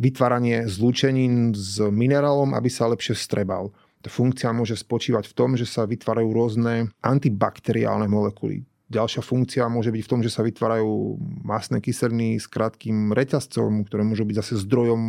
vytváranie 0.00 0.64
zlúčenín 0.70 1.52
s 1.52 1.82
minerálom, 1.82 2.56
aby 2.56 2.70
sa 2.72 2.88
lepšie 2.88 3.12
strebal. 3.18 3.74
Funkcia 4.08 4.50
môže 4.50 4.74
spočívať 4.74 5.30
v 5.30 5.36
tom, 5.36 5.50
že 5.54 5.66
sa 5.68 5.86
vytvárajú 5.86 6.28
rôzne 6.34 6.90
antibakteriálne 7.02 8.10
molekuly. 8.10 8.66
Ďalšia 8.92 9.24
funkcia 9.24 9.64
môže 9.72 9.88
byť 9.88 10.02
v 10.04 10.10
tom, 10.10 10.20
že 10.20 10.28
sa 10.28 10.44
vytvárajú 10.44 11.16
masné 11.40 11.80
kyseliny 11.80 12.36
s 12.36 12.44
krátkým 12.44 13.16
reťazcom, 13.16 13.88
ktoré 13.88 14.04
môžu 14.04 14.28
byť 14.28 14.36
zase 14.44 14.60
zdrojom 14.68 15.00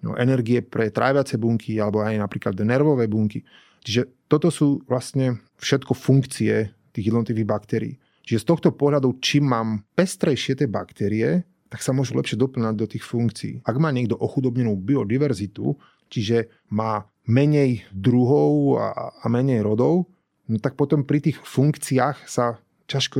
no, 0.00 0.12
energie 0.16 0.64
pre 0.64 0.88
tráviace 0.88 1.36
bunky 1.36 1.76
alebo 1.76 2.00
aj 2.00 2.16
napríklad 2.16 2.56
nervové 2.64 3.04
bunky. 3.04 3.44
Čiže 3.84 4.26
toto 4.32 4.48
sú 4.48 4.80
vlastne 4.88 5.44
všetko 5.60 5.92
funkcie 5.92 6.72
tých 6.96 7.12
jednotlivých 7.12 7.46
baktérií. 7.46 7.94
Čiže 8.26 8.42
z 8.42 8.48
tohto 8.48 8.68
pohľadu, 8.72 9.20
čím 9.22 9.52
mám 9.52 9.84
pestrejšie 9.94 10.58
tie 10.58 10.66
baktérie, 10.66 11.46
tak 11.70 11.84
sa 11.84 11.92
môžu 11.94 12.16
lepšie 12.16 12.40
doplňať 12.40 12.74
do 12.74 12.86
tých 12.88 13.04
funkcií. 13.04 13.62
Ak 13.62 13.76
má 13.78 13.92
niekto 13.92 14.18
ochudobnenú 14.18 14.74
biodiverzitu, 14.74 15.76
čiže 16.08 16.50
má 16.70 17.06
menej 17.26 17.82
druhov 17.90 18.78
a, 18.78 19.10
a 19.22 19.26
menej 19.26 19.66
rodov, 19.66 20.06
no 20.46 20.56
tak 20.62 20.78
potom 20.78 21.02
pri 21.02 21.18
tých 21.22 21.38
funkciách 21.42 22.26
sa 22.30 22.62
ťažko 22.86 23.18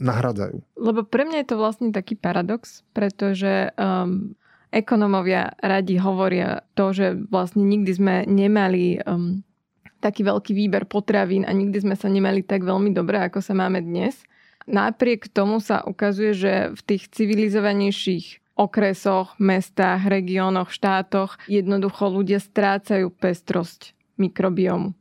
nahradzajú. 0.00 0.64
Lebo 0.80 1.04
pre 1.04 1.28
mňa 1.28 1.44
je 1.44 1.48
to 1.52 1.60
vlastne 1.60 1.88
taký 1.92 2.16
paradox, 2.16 2.80
pretože 2.96 3.68
um, 3.76 4.32
ekonomovia 4.72 5.52
radi 5.60 6.00
hovoria 6.00 6.64
to, 6.72 6.96
že 6.96 7.12
vlastne 7.28 7.68
nikdy 7.68 7.92
sme 7.92 8.14
nemali 8.24 9.04
um, 9.04 9.44
taký 10.00 10.24
veľký 10.24 10.52
výber 10.56 10.88
potravín 10.88 11.44
a 11.44 11.52
nikdy 11.52 11.84
sme 11.84 11.96
sa 11.96 12.08
nemali 12.08 12.40
tak 12.44 12.64
veľmi 12.64 12.96
dobre, 12.96 13.20
ako 13.20 13.44
sa 13.44 13.52
máme 13.52 13.84
dnes. 13.84 14.24
Napriek 14.64 15.28
tomu 15.28 15.60
sa 15.60 15.84
ukazuje, 15.84 16.32
že 16.32 16.52
v 16.72 16.80
tých 16.84 17.12
civilizovanejších 17.12 18.43
okresoch, 18.54 19.34
mestách, 19.42 20.06
regiónoch, 20.06 20.70
štátoch 20.70 21.38
jednoducho 21.50 22.06
ľudia 22.06 22.38
strácajú 22.38 23.10
pestrosť 23.10 23.94
mikrobiomu. 24.18 24.94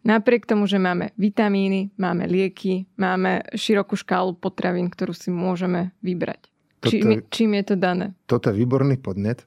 Napriek 0.00 0.48
tomu, 0.48 0.64
že 0.64 0.80
máme 0.80 1.12
vitamíny, 1.20 1.92
máme 2.00 2.24
lieky, 2.24 2.88
máme 2.96 3.44
širokú 3.52 4.00
škálu 4.00 4.32
potravín, 4.32 4.88
ktorú 4.88 5.12
si 5.12 5.28
môžeme 5.28 5.92
vybrať. 6.00 6.48
Toto, 6.80 6.96
čím, 6.96 7.08
čím 7.28 7.50
je 7.60 7.64
to 7.72 7.76
dané? 7.76 8.16
Toto 8.24 8.48
je 8.48 8.56
výborný 8.56 8.96
podnet 8.96 9.44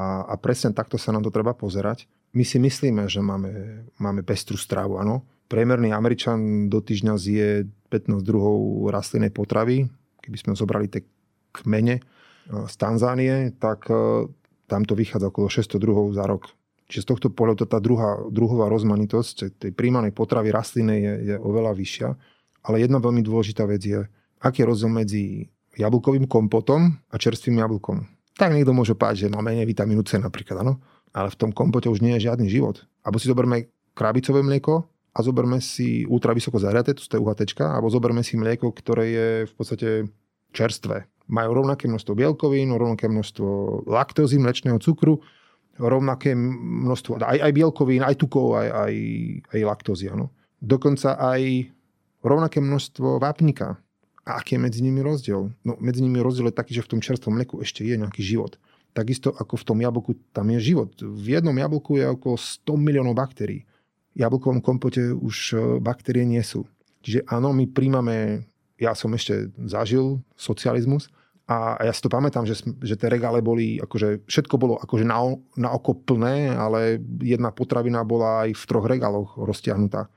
a, 0.00 0.24
a 0.24 0.34
presne 0.40 0.72
takto 0.72 0.96
sa 0.96 1.12
nám 1.12 1.28
to 1.28 1.32
treba 1.32 1.52
pozerať. 1.52 2.08
My 2.32 2.48
si 2.48 2.56
myslíme, 2.56 3.04
že 3.12 3.20
máme, 3.20 3.84
máme 4.00 4.24
pestru 4.24 4.56
stravu, 4.56 4.96
áno. 4.96 5.28
Priemerný 5.52 5.92
Američan 5.92 6.72
do 6.72 6.80
týždňa 6.80 7.14
zje 7.20 7.68
15 7.92 8.24
druhov 8.24 8.88
rastlinnej 8.88 9.28
potravy. 9.28 9.84
Keby 10.24 10.36
sme 10.40 10.52
zobrali 10.56 10.88
tie 10.88 11.04
kmene 11.52 12.00
z 12.48 12.74
Tanzánie, 12.76 13.52
tak 13.56 13.88
e, 13.88 14.28
tam 14.68 14.82
to 14.84 14.96
vychádza 14.96 15.28
okolo 15.28 15.48
600 15.48 15.80
druhov 15.80 16.12
za 16.12 16.24
rok. 16.28 16.52
Čiže 16.88 17.04
z 17.04 17.08
tohto 17.16 17.28
pohľadu 17.32 17.64
tá 17.64 17.80
druhá, 17.80 18.20
druhová 18.28 18.68
rozmanitosť 18.68 19.56
tej 19.56 19.72
príjmanej 19.72 20.12
potravy 20.12 20.52
rastlinnej 20.52 21.00
je, 21.00 21.14
je 21.32 21.36
oveľa 21.40 21.72
vyššia. 21.72 22.08
Ale 22.64 22.80
jedna 22.80 23.00
veľmi 23.00 23.24
dôležitá 23.24 23.64
vec 23.64 23.80
je, 23.84 24.04
aký 24.40 24.64
je 24.64 24.68
rozdiel 24.68 24.92
medzi 24.92 25.24
jablkovým 25.76 26.28
kompotom 26.28 26.96
a 27.08 27.16
čerstvým 27.16 27.60
jablkom. 27.60 28.04
Tak 28.36 28.52
niekto 28.52 28.76
môže 28.76 28.92
páť, 28.98 29.26
že 29.26 29.32
má 29.32 29.40
menej 29.40 29.64
vitamínu 29.64 30.04
C 30.04 30.20
napríklad, 30.20 30.60
áno? 30.60 30.82
ale 31.14 31.30
v 31.30 31.38
tom 31.38 31.50
kompote 31.54 31.86
už 31.86 32.02
nie 32.02 32.18
je 32.18 32.26
žiadny 32.26 32.50
život. 32.50 32.82
Alebo 33.06 33.22
si 33.22 33.30
zoberme 33.30 33.70
krabicové 33.94 34.42
mlieko 34.42 34.82
a 35.14 35.18
zoberme 35.22 35.62
si 35.62 36.02
ultra 36.10 36.34
vysoko 36.34 36.58
zahriaté, 36.58 36.90
to 36.98 37.06
je 37.06 37.22
UHT, 37.22 37.54
alebo 37.62 37.86
zoberme 37.86 38.26
si 38.26 38.34
mlieko, 38.34 38.74
ktoré 38.74 39.04
je 39.14 39.28
v 39.46 39.52
podstate 39.54 39.88
čerstvé. 40.50 41.06
Majú 41.24 41.50
rovnaké 41.64 41.88
množstvo 41.88 42.12
bielkovín, 42.12 42.74
rovnaké 42.76 43.08
množstvo 43.08 43.82
laktózy, 43.88 44.36
mlečného 44.36 44.76
cukru, 44.76 45.24
rovnaké 45.80 46.36
množstvo 46.36 47.18
aj, 47.18 47.38
aj 47.40 47.52
bielkovín, 47.52 48.04
aj 48.04 48.20
tukov, 48.20 48.60
aj, 48.60 48.68
aj, 48.68 48.94
aj 49.56 49.60
laktózy. 49.64 50.12
Ano. 50.12 50.30
Dokonca 50.60 51.16
aj 51.16 51.72
rovnaké 52.24 52.60
množstvo 52.60 53.20
vápnika. 53.20 53.80
A 54.24 54.40
aký 54.40 54.56
je 54.56 54.64
medzi 54.64 54.80
nimi 54.80 55.04
rozdiel? 55.04 55.52
No, 55.68 55.76
medzi 55.76 56.00
nimi 56.00 56.16
rozdiel 56.24 56.48
je 56.48 56.56
taký, 56.56 56.72
že 56.72 56.84
v 56.88 56.96
tom 56.96 57.00
čerstvom 57.04 57.36
mleku 57.36 57.60
ešte 57.60 57.84
je 57.84 58.00
nejaký 58.00 58.24
život. 58.24 58.56
Takisto 58.96 59.34
ako 59.36 59.60
v 59.60 59.64
tom 59.68 59.78
jablku, 59.84 60.16
tam 60.32 60.48
je 60.56 60.72
život. 60.72 60.88
V 60.96 61.36
jednom 61.36 61.52
jablku 61.52 62.00
je 62.00 62.08
okolo 62.08 62.40
100 62.40 62.72
miliónov 62.80 63.18
baktérií. 63.20 63.68
V 64.16 64.18
jablkovom 64.22 64.64
kompote 64.64 65.12
už 65.12 65.36
e, 65.52 65.56
baktérie 65.82 66.24
nie 66.24 66.40
sú. 66.40 66.64
Čiže 67.04 67.28
áno, 67.28 67.52
my 67.52 67.68
príjmame, 67.68 68.48
ja 68.78 68.92
som 68.94 69.10
ešte 69.14 69.50
zažil 69.66 70.22
socializmus, 70.34 71.10
a 71.44 71.76
ja 71.76 71.92
si 71.92 72.00
to 72.00 72.08
pamätám, 72.08 72.48
že, 72.48 72.64
že 72.80 72.96
tie 72.96 73.12
regále 73.12 73.44
boli, 73.44 73.76
akože 73.76 74.24
všetko 74.24 74.54
bolo 74.56 74.74
akože 74.80 75.04
na, 75.04 75.36
na 75.60 75.76
oko 75.76 75.92
plné, 75.92 76.56
ale 76.56 76.96
jedna 77.20 77.52
potravina 77.52 78.00
bola 78.00 78.48
aj 78.48 78.56
v 78.56 78.64
troch 78.64 78.88
regáloch 78.88 79.36
roztiahnutá. 79.36 80.08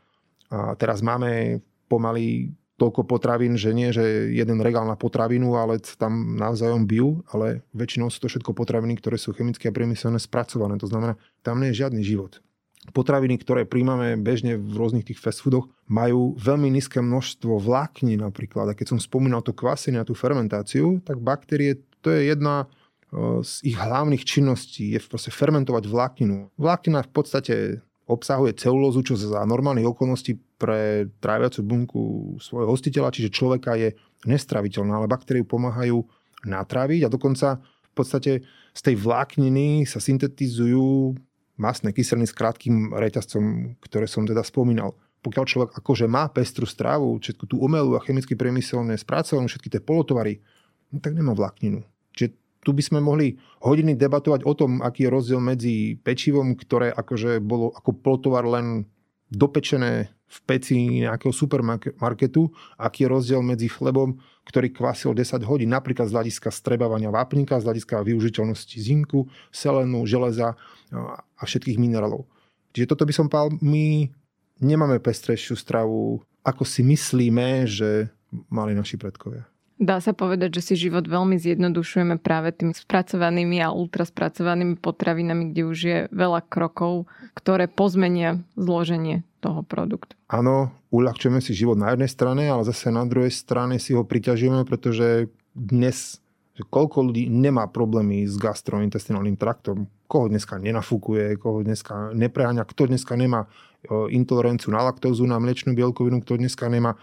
A 0.47 0.79
teraz 0.79 1.03
máme 1.03 1.59
pomaly 1.91 2.55
toľko 2.79 3.03
potravín, 3.03 3.59
že 3.59 3.75
nie, 3.75 3.91
že 3.91 4.31
jeden 4.31 4.63
regál 4.63 4.87
na 4.87 4.95
potravinu, 4.95 5.59
ale 5.59 5.83
tam 5.99 6.39
navzájom 6.39 6.87
bijú, 6.87 7.19
ale 7.27 7.67
väčšinou 7.75 8.07
sú 8.07 8.23
to 8.23 8.31
všetko 8.31 8.55
potraviny, 8.55 8.95
ktoré 8.95 9.19
sú 9.19 9.35
chemicky 9.35 9.67
a 9.67 9.75
priemyselne 9.75 10.23
spracované. 10.23 10.79
To 10.79 10.87
znamená, 10.87 11.19
tam 11.43 11.59
nie 11.59 11.75
je 11.75 11.83
žiadny 11.83 12.07
život 12.07 12.39
potraviny, 12.91 13.35
ktoré 13.39 13.67
príjmame 13.67 14.15
bežne 14.19 14.55
v 14.55 14.73
rôznych 14.75 15.07
tých 15.07 15.19
fast 15.19 15.43
foodoch, 15.43 15.67
majú 15.87 16.35
veľmi 16.39 16.71
nízke 16.71 17.03
množstvo 17.03 17.59
vlákni 17.59 18.19
napríklad. 18.19 18.71
A 18.71 18.77
keď 18.77 18.95
som 18.95 18.99
spomínal 18.99 19.43
to 19.43 19.55
kvasenie 19.55 19.99
a 19.99 20.07
tú 20.07 20.15
fermentáciu, 20.15 21.03
tak 21.03 21.19
baktérie, 21.19 21.83
to 21.99 22.11
je 22.11 22.31
jedna 22.31 22.67
z 23.43 23.53
ich 23.63 23.77
hlavných 23.79 24.23
činností, 24.27 24.91
je 24.91 24.99
proste 24.99 25.31
fermentovať 25.31 25.87
vlákninu. 25.87 26.51
Vláknina 26.59 27.07
v 27.07 27.11
podstate 27.11 27.55
obsahuje 28.07 28.55
celulózu, 28.55 29.03
čo 29.03 29.15
za 29.15 29.43
normálnych 29.43 29.87
okolností 29.87 30.39
pre 30.59 31.07
tráviacu 31.19 31.59
bunku 31.63 32.01
svojho 32.39 32.71
hostiteľa, 32.71 33.15
čiže 33.15 33.35
človeka 33.35 33.79
je 33.79 33.95
nestraviteľná, 34.27 34.99
ale 34.99 35.11
baktérie 35.11 35.47
pomáhajú 35.47 36.03
natráviť 36.47 37.07
a 37.07 37.11
dokonca 37.11 37.59
v 37.63 37.91
podstate 37.95 38.31
z 38.75 38.81
tej 38.81 38.95
vlákniny 38.99 39.87
sa 39.89 39.97
syntetizujú 39.97 41.17
masné 41.57 41.91
kyseliny 41.91 42.29
s 42.29 42.37
krátkým 42.37 42.93
reťazcom, 42.93 43.75
ktoré 43.81 44.05
som 44.05 44.23
teda 44.23 44.45
spomínal. 44.45 44.93
Pokiaľ 45.25 45.45
človek 45.49 45.71
akože 45.81 46.05
má 46.05 46.29
pestru 46.29 46.69
strávu, 46.69 47.17
všetku 47.17 47.49
tú 47.49 47.57
umelú 47.57 47.97
a 47.97 48.03
chemicky 48.05 48.37
priemyselné 48.37 48.95
spracovanú, 48.95 49.49
všetky 49.49 49.73
tie 49.73 49.81
polotovary, 49.81 50.39
no 50.93 51.01
tak 51.01 51.17
nemá 51.17 51.33
vlákninu. 51.33 51.81
Čiže 52.13 52.37
tu 52.61 52.71
by 52.71 52.83
sme 52.85 52.99
mohli 53.01 53.35
hodiny 53.65 53.97
debatovať 53.97 54.45
o 54.45 54.53
tom, 54.53 54.79
aký 54.85 55.09
je 55.09 55.13
rozdiel 55.13 55.41
medzi 55.41 55.97
pečivom, 55.99 56.53
ktoré 56.53 56.93
akože 56.93 57.41
bolo 57.41 57.73
ako 57.73 57.89
polotovar 57.97 58.45
len 58.45 58.85
dopečené 59.27 60.13
v 60.27 60.37
peci 60.43 61.03
nejakého 61.07 61.31
supermarketu, 61.31 62.51
aký 62.75 63.07
je 63.07 63.11
rozdiel 63.11 63.41
medzi 63.43 63.71
chlebom, 63.71 64.19
ktorý 64.47 64.71
kvasil 64.71 65.11
10 65.11 65.43
hodín, 65.43 65.75
napríklad 65.75 66.07
z 66.07 66.15
hľadiska 66.15 66.47
strebávania 66.55 67.11
vápnika, 67.11 67.59
z 67.59 67.67
hľadiska 67.67 67.99
využiteľnosti 68.07 68.77
zinku, 68.79 69.27
selenu, 69.51 70.07
železa 70.07 70.55
a 71.35 71.43
všetkých 71.43 71.75
minerálov. 71.75 72.23
Čiže 72.71 72.95
toto 72.95 73.03
by 73.03 73.13
som 73.13 73.27
povedal, 73.27 73.59
my 73.59 74.07
nemáme 74.63 75.03
pestrejšiu 75.03 75.59
stravu, 75.59 76.23
ako 76.47 76.63
si 76.63 76.81
myslíme, 76.87 77.67
že 77.67 78.07
mali 78.47 78.71
naši 78.71 78.95
predkovia. 78.95 79.43
Dá 79.77 80.01
sa 80.01 80.09
povedať, 80.09 80.57
že 80.57 80.73
si 80.73 80.89
život 80.89 81.05
veľmi 81.05 81.37
zjednodušujeme 81.37 82.17
práve 82.17 82.49
tými 82.49 82.73
spracovanými 82.73 83.61
a 83.61 83.69
ultraspracovanými 83.69 84.81
potravinami, 84.81 85.53
kde 85.53 85.61
už 85.69 85.77
je 85.77 85.99
veľa 86.09 86.41
krokov, 86.49 87.05
ktoré 87.37 87.69
pozmenia 87.69 88.41
zloženie 88.57 89.21
toho 89.41 89.61
produktu. 89.61 90.17
Áno, 90.27 90.73
uľahčujeme 90.89 91.39
si 91.39 91.53
život 91.53 91.77
na 91.77 91.93
jednej 91.93 92.09
strane, 92.09 92.49
ale 92.49 92.65
zase 92.65 92.89
na 92.89 93.05
druhej 93.05 93.31
strane 93.31 93.77
si 93.77 93.93
ho 93.93 94.01
priťažujeme, 94.01 94.65
pretože 94.65 95.29
dnes 95.53 96.21
že 96.57 96.65
koľko 96.65 97.13
ľudí 97.13 97.29
nemá 97.29 97.69
problémy 97.69 98.25
s 98.25 98.33
gastrointestinálnym 98.41 99.37
traktom, 99.37 99.85
koho 100.09 100.25
dneska 100.25 100.57
nenafúkuje, 100.57 101.37
koho 101.37 101.61
dneska 101.61 102.17
nepreháňa, 102.17 102.65
kto 102.65 102.89
dneska 102.89 103.13
nemá 103.13 103.45
intoleranciu 104.09 104.73
na 104.73 104.81
laktózu, 104.81 105.29
na 105.29 105.37
mliečnú 105.37 105.77
bielkovinu, 105.77 106.17
kto 106.25 106.41
dneska 106.41 106.65
nemá 106.65 106.97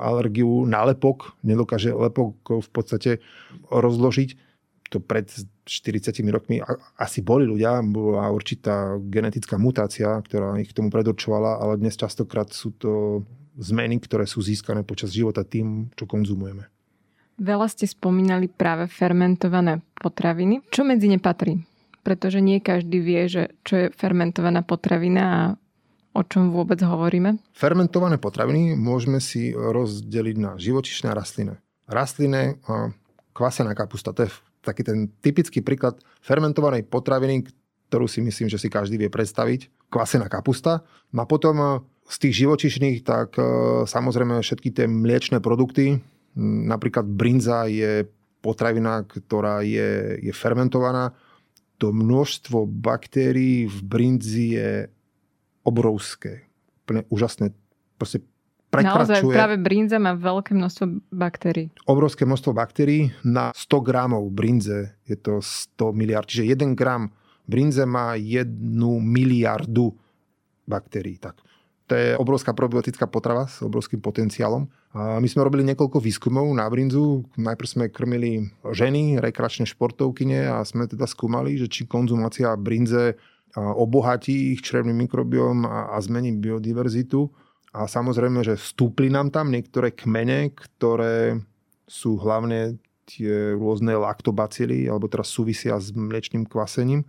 alergiu 0.00 0.64
na 0.64 0.80
lepok, 0.88 1.36
nedokáže 1.44 1.92
lepok 1.92 2.40
v 2.64 2.68
podstate 2.72 3.20
rozložiť. 3.68 4.47
To 4.88 5.04
pred 5.04 5.28
40 5.68 6.24
rokmi 6.32 6.64
asi 6.96 7.20
boli 7.20 7.44
ľudia, 7.44 7.84
bola 7.84 8.32
určitá 8.32 8.96
genetická 8.96 9.60
mutácia, 9.60 10.16
ktorá 10.24 10.56
ich 10.56 10.72
k 10.72 10.76
tomu 10.80 10.88
predurčovala, 10.88 11.60
ale 11.60 11.76
dnes 11.76 11.92
častokrát 11.92 12.48
sú 12.48 12.72
to 12.72 13.20
zmeny, 13.60 14.00
ktoré 14.00 14.24
sú 14.24 14.40
získané 14.40 14.88
počas 14.88 15.12
života 15.12 15.44
tým, 15.44 15.92
čo 15.92 16.08
konzumujeme. 16.08 16.72
Veľa 17.36 17.68
ste 17.68 17.84
spomínali 17.84 18.48
práve 18.48 18.88
fermentované 18.88 19.84
potraviny. 20.00 20.64
Čo 20.72 20.88
medzi 20.88 21.12
ne 21.12 21.20
patrí? 21.20 21.60
Pretože 22.00 22.40
nie 22.40 22.64
každý 22.64 22.98
vie, 23.04 23.28
že 23.28 23.42
čo 23.68 23.74
je 23.76 23.86
fermentovaná 23.92 24.64
potravina 24.64 25.22
a 25.28 25.40
o 26.16 26.22
čom 26.24 26.48
vôbec 26.48 26.80
hovoríme? 26.80 27.38
Fermentované 27.52 28.16
potraviny 28.16 28.72
môžeme 28.72 29.20
si 29.20 29.52
rozdeliť 29.52 30.36
na 30.40 30.56
živočišné 30.56 31.12
a 31.12 31.18
rastlinné. 31.18 31.54
Rastlinné 31.84 32.56
kvasená 33.36 33.76
kapusta, 33.76 34.16
to 34.16 34.24
je 34.26 34.32
taký 34.68 34.84
ten 34.84 35.08
typický 35.24 35.64
príklad 35.64 35.96
fermentovanej 36.20 36.84
potraviny, 36.84 37.48
ktorú 37.88 38.04
si 38.04 38.20
myslím, 38.20 38.52
že 38.52 38.60
si 38.60 38.68
každý 38.68 39.00
vie 39.00 39.08
predstaviť. 39.08 39.88
kvasená 39.88 40.28
kapusta. 40.28 40.84
No 41.16 41.24
a 41.24 41.26
potom 41.26 41.56
e, 41.56 41.68
z 42.04 42.16
tých 42.28 42.44
živočišných, 42.44 43.00
tak 43.00 43.40
e, 43.40 43.44
samozrejme 43.88 44.36
všetky 44.44 44.68
tie 44.76 44.84
mliečne 44.84 45.40
produkty, 45.40 45.96
napríklad 46.38 47.08
brinza 47.08 47.64
je 47.66 48.06
potravina, 48.44 49.02
ktorá 49.02 49.64
je, 49.64 50.20
je 50.22 50.32
fermentovaná. 50.36 51.16
To 51.82 51.90
množstvo 51.90 52.68
baktérií 52.68 53.66
v 53.66 53.78
brinzi 53.82 54.46
je 54.58 54.70
obrovské. 55.66 56.46
Úplne 56.86 57.02
úžasné. 57.10 57.50
Proste 57.98 58.22
prekračuje... 58.68 59.24
Naozaj, 59.24 59.34
práve 59.34 59.56
brinza 59.60 59.96
má 59.96 60.12
veľké 60.14 60.52
množstvo 60.54 60.84
baktérií. 61.12 61.68
Obrovské 61.88 62.28
množstvo 62.28 62.52
baktérií. 62.52 63.12
Na 63.24 63.52
100 63.52 63.88
gramov 63.88 64.28
brinze 64.30 64.96
je 65.08 65.16
to 65.16 65.40
100 65.40 65.92
miliard. 65.96 66.28
Čiže 66.28 66.54
1 66.54 66.78
gram 66.78 67.12
brinze 67.48 67.84
má 67.88 68.14
1 68.14 68.48
miliardu 69.00 69.96
baktérií. 70.68 71.16
Tak. 71.16 71.40
To 71.88 71.96
je 71.96 72.12
obrovská 72.20 72.52
probiotická 72.52 73.08
potrava 73.08 73.48
s 73.48 73.64
obrovským 73.64 74.04
potenciálom. 74.04 74.68
A 74.92 75.16
my 75.20 75.24
sme 75.24 75.40
robili 75.40 75.64
niekoľko 75.64 76.04
výskumov 76.04 76.44
na 76.52 76.68
brinzu. 76.68 77.24
Najprv 77.40 77.68
sme 77.68 77.84
krmili 77.88 78.44
ženy, 78.60 79.16
rekreačné 79.16 79.64
športovkyne 79.64 80.52
a 80.52 80.60
sme 80.68 80.84
teda 80.84 81.08
skúmali, 81.08 81.56
že 81.56 81.68
či 81.72 81.88
konzumácia 81.88 82.52
brinze 82.60 83.16
obohatí 83.56 84.52
ich 84.52 84.60
črevným 84.60 85.08
mikrobiom 85.08 85.64
a, 85.64 85.96
a 85.96 85.96
zmení 86.04 86.36
biodiverzitu. 86.36 87.32
A 87.78 87.86
samozrejme, 87.86 88.42
že 88.42 88.58
vstúpli 88.58 89.06
nám 89.06 89.30
tam 89.30 89.54
niektoré 89.54 89.94
kmene, 89.94 90.50
ktoré 90.50 91.38
sú 91.86 92.18
hlavne 92.18 92.82
tie 93.06 93.54
rôzne 93.54 93.94
laktobacily, 93.94 94.90
alebo 94.90 95.06
teraz 95.06 95.30
súvisia 95.30 95.78
s 95.78 95.94
mliečným 95.94 96.42
kvasením. 96.50 97.06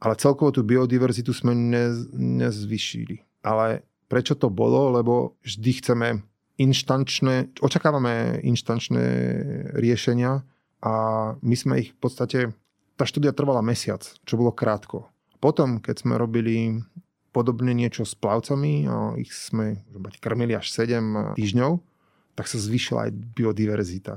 Ale 0.00 0.16
celkovo 0.16 0.48
tú 0.48 0.64
biodiverzitu 0.64 1.36
sme 1.36 1.52
nez, 1.52 2.08
nezvyšili. 2.16 3.20
Ale 3.44 3.84
Prečo 4.08 4.34
to 4.34 4.48
bolo? 4.48 4.88
Lebo 4.90 5.36
vždy 5.44 5.70
chceme 5.84 6.08
inštančné, 6.56 7.60
očakávame 7.60 8.40
inštančné 8.42 9.04
riešenia 9.78 10.42
a 10.82 10.92
my 11.38 11.54
sme 11.54 11.74
ich 11.86 11.94
v 11.94 11.98
podstate, 12.00 12.38
tá 12.98 13.06
štúdia 13.06 13.30
trvala 13.30 13.62
mesiac, 13.62 14.02
čo 14.02 14.34
bolo 14.34 14.50
krátko. 14.50 15.06
Potom, 15.38 15.78
keď 15.78 16.02
sme 16.02 16.18
robili 16.18 16.82
podobne 17.32 17.76
niečo 17.76 18.04
s 18.04 18.16
plavcami 18.16 18.88
ich 19.20 19.32
sme 19.32 19.80
krmili 20.18 20.56
až 20.56 20.72
7 20.72 21.36
týždňov, 21.38 21.80
tak 22.34 22.46
sa 22.46 22.58
zvýšila 22.58 23.08
aj 23.08 23.10
biodiverzita. 23.34 24.14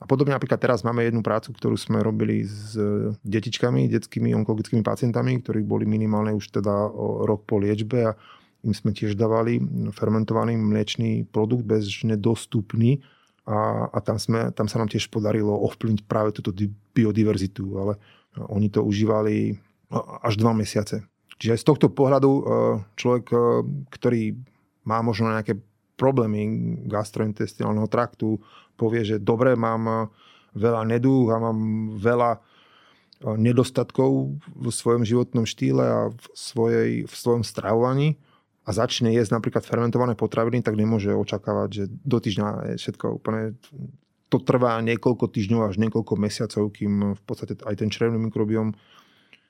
A 0.00 0.08
podobne 0.08 0.32
napríklad 0.32 0.56
teraz 0.56 0.80
máme 0.80 1.04
jednu 1.04 1.20
prácu, 1.20 1.52
ktorú 1.52 1.76
sme 1.76 2.00
robili 2.00 2.48
s 2.48 2.72
detičkami, 3.20 3.84
detskými 3.92 4.32
onkologickými 4.32 4.80
pacientami, 4.80 5.44
ktorí 5.44 5.60
boli 5.60 5.84
minimálne 5.84 6.32
už 6.32 6.56
teda 6.56 6.88
rok 7.28 7.44
po 7.44 7.60
liečbe 7.60 8.08
a 8.08 8.16
im 8.64 8.72
sme 8.72 8.96
tiež 8.96 9.12
dávali 9.12 9.60
fermentovaný 9.92 10.56
mliečný 10.56 11.28
produkt 11.28 11.68
bežne 11.68 12.16
dostupný 12.16 13.04
a, 13.44 13.92
a 13.92 13.98
tam, 14.00 14.16
sme, 14.16 14.52
tam 14.56 14.68
sa 14.72 14.80
nám 14.80 14.88
tiež 14.88 15.12
podarilo 15.12 15.52
ovplyvniť 15.68 16.00
práve 16.08 16.32
túto 16.32 16.52
biodiverzitu, 16.96 17.64
ale 17.76 18.00
oni 18.36 18.72
to 18.72 18.80
užívali 18.80 19.60
až 20.24 20.40
dva 20.40 20.56
mesiace. 20.56 21.04
Čiže 21.40 21.56
aj 21.56 21.60
z 21.64 21.68
tohto 21.72 21.88
pohľadu 21.88 22.30
e, 22.30 22.42
človek, 23.00 23.26
e, 23.32 23.36
ktorý 23.96 24.36
má 24.84 25.00
možno 25.00 25.32
nejaké 25.32 25.56
problémy 25.96 26.44
gastrointestinálneho 26.84 27.88
traktu, 27.88 28.36
povie, 28.76 29.08
že 29.08 29.16
dobre, 29.16 29.56
mám 29.56 29.82
e, 29.88 29.96
veľa 30.52 30.84
nedú 30.84 31.32
a 31.32 31.40
mám 31.40 31.58
veľa 31.96 32.44
nedostatkov 33.20 34.32
v 34.56 34.68
svojom 34.72 35.04
životnom 35.04 35.44
štýle 35.44 35.84
a 35.84 36.00
v, 36.08 36.24
svojej, 36.32 36.90
v 37.04 37.14
svojom 37.14 37.44
stravovaní 37.44 38.16
a 38.64 38.72
začne 38.72 39.12
jesť 39.12 39.36
napríklad 39.36 39.60
fermentované 39.60 40.16
potraviny, 40.16 40.64
tak 40.64 40.72
nemôže 40.72 41.12
očakávať, 41.12 41.68
že 41.68 41.84
do 42.00 42.16
týždňa 42.16 42.48
je 42.72 42.74
všetko 42.80 43.20
úplne... 43.20 43.60
To 44.32 44.40
trvá 44.40 44.80
niekoľko 44.80 45.36
týždňov 45.36 45.68
až 45.68 45.76
niekoľko 45.76 46.14
mesiacov, 46.16 46.72
kým 46.72 47.12
v 47.12 47.22
podstate 47.28 47.60
aj 47.60 47.76
ten 47.76 47.92
črevný 47.92 48.16
mikrobiom 48.30 48.72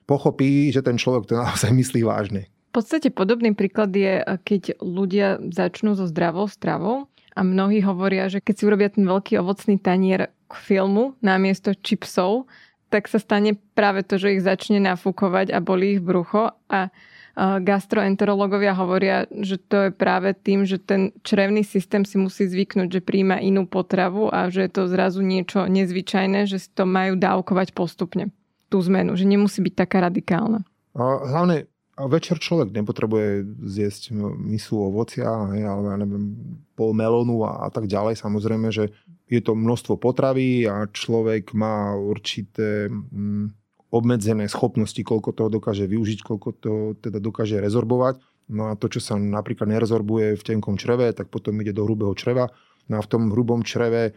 pochopí, 0.05 0.69
že 0.73 0.81
ten 0.83 0.97
človek 0.99 1.29
to 1.29 1.35
naozaj 1.39 1.71
myslí 1.81 2.01
vážne. 2.03 2.47
V 2.71 2.79
podstate 2.79 3.11
podobný 3.11 3.51
príklad 3.51 3.91
je, 3.91 4.23
keď 4.47 4.79
ľudia 4.79 5.43
začnú 5.51 5.91
so 5.99 6.07
zdravou 6.07 6.47
stravou 6.47 7.11
a 7.35 7.43
mnohí 7.43 7.83
hovoria, 7.83 8.31
že 8.31 8.39
keď 8.39 8.53
si 8.55 8.63
urobia 8.63 8.87
ten 8.87 9.03
veľký 9.03 9.35
ovocný 9.43 9.75
tanier 9.75 10.31
k 10.47 10.53
filmu 10.55 11.19
namiesto 11.19 11.75
čipsov, 11.75 12.47
tak 12.87 13.11
sa 13.11 13.19
stane 13.19 13.59
práve 13.75 14.03
to, 14.07 14.19
že 14.19 14.39
ich 14.39 14.43
začne 14.43 14.79
nafúkovať 14.83 15.51
a 15.51 15.59
bolí 15.63 15.99
ich 15.99 16.03
brucho 16.03 16.55
a 16.71 16.91
gastroenterológovia 17.39 18.75
hovoria, 18.75 19.23
že 19.31 19.55
to 19.55 19.87
je 19.87 19.91
práve 19.95 20.35
tým, 20.35 20.67
že 20.67 20.75
ten 20.83 21.15
črevný 21.23 21.63
systém 21.63 22.03
si 22.03 22.19
musí 22.19 22.43
zvyknúť, 22.43 22.99
že 22.99 23.01
príjma 23.01 23.39
inú 23.39 23.63
potravu 23.63 24.27
a 24.27 24.51
že 24.51 24.67
je 24.67 24.71
to 24.75 24.91
zrazu 24.91 25.23
niečo 25.23 25.63
nezvyčajné, 25.71 26.43
že 26.43 26.59
si 26.59 26.69
to 26.75 26.83
majú 26.83 27.15
dávkovať 27.15 27.71
postupne. 27.71 28.35
Tú 28.71 28.79
zmenu, 28.79 29.19
že 29.19 29.27
nemusí 29.27 29.59
byť 29.59 29.73
taká 29.75 29.99
radikálna. 30.07 30.63
A 30.95 31.03
hlavne 31.27 31.67
a 31.99 32.07
večer 32.07 32.39
človek 32.39 32.71
nepotrebuje 32.71 33.45
zjesť 33.67 34.15
misu 34.39 34.89
ovocia, 34.89 35.27
hej, 35.53 35.67
alebo 35.67 35.87
ja 35.91 35.97
neviem, 35.99 36.25
pol 36.73 36.95
melónu 36.95 37.43
a, 37.43 37.67
a 37.67 37.69
tak 37.69 37.85
ďalej. 37.85 38.17
Samozrejme, 38.17 38.73
že 38.73 38.89
je 39.29 39.41
to 39.43 39.53
množstvo 39.53 40.01
potravy 40.01 40.65
a 40.65 40.89
človek 40.89 41.53
má 41.53 41.93
určité 41.93 42.89
mm, 42.89 43.53
obmedzené 43.91 44.47
schopnosti, 44.47 44.97
koľko 44.97 45.35
toho 45.35 45.49
dokáže 45.51 45.85
využiť, 45.85 46.19
koľko 46.23 46.49
to 46.57 46.73
teda 47.03 47.19
dokáže 47.19 47.59
rezorbovať. 47.59 48.23
No 48.51 48.71
a 48.71 48.75
to, 48.75 48.87
čo 48.87 48.99
sa 49.03 49.19
napríklad 49.19 49.67
nerezorbuje 49.67 50.35
v 50.35 50.43
tenkom 50.43 50.75
čreve, 50.79 51.11
tak 51.11 51.27
potom 51.27 51.59
ide 51.59 51.75
do 51.75 51.85
hrubého 51.85 52.11
čreva. 52.15 52.51
No 52.87 52.99
a 52.99 53.01
v 53.03 53.11
tom 53.11 53.29
hrubom 53.31 53.61
čreve, 53.63 54.15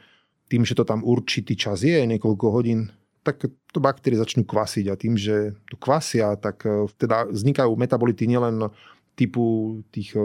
tým, 0.49 0.63
že 0.63 0.79
to 0.79 0.87
tam 0.87 1.03
určitý 1.03 1.55
čas 1.59 1.85
je, 1.85 2.01
niekoľko 2.07 2.47
hodín, 2.51 2.91
tak 3.25 3.49
to 3.49 3.79
baktérie 3.81 4.21
začnú 4.21 4.45
kvasiť 4.45 4.93
a 4.93 4.95
tým, 5.01 5.17
že 5.17 5.57
to 5.73 5.81
kvasia, 5.81 6.37
tak 6.37 6.69
e, 6.69 6.85
teda 7.01 7.33
vznikajú 7.33 7.73
metabolity 7.73 8.29
nielen 8.29 8.69
typu 9.17 9.81
tých 9.89 10.13
e, 10.13 10.21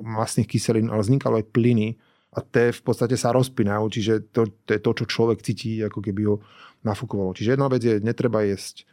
masných 0.00 0.48
kyselín, 0.48 0.88
ale 0.88 1.04
vznikajú 1.04 1.36
aj 1.36 1.46
plyny 1.52 2.00
a 2.32 2.40
tie 2.40 2.72
v 2.72 2.82
podstate 2.82 3.20
sa 3.20 3.36
rozpínajú, 3.36 3.84
čiže 3.92 4.32
to, 4.32 4.48
to 4.64 4.70
je 4.72 4.80
to, 4.80 4.90
čo 5.02 5.04
človek 5.04 5.44
cíti, 5.44 5.84
ako 5.84 6.00
keby 6.00 6.22
ho 6.32 6.36
nafúkovalo. 6.80 7.36
Čiže 7.36 7.60
jedna 7.60 7.68
vec 7.68 7.82
je, 7.84 8.00
netreba 8.00 8.40
jesť 8.40 8.88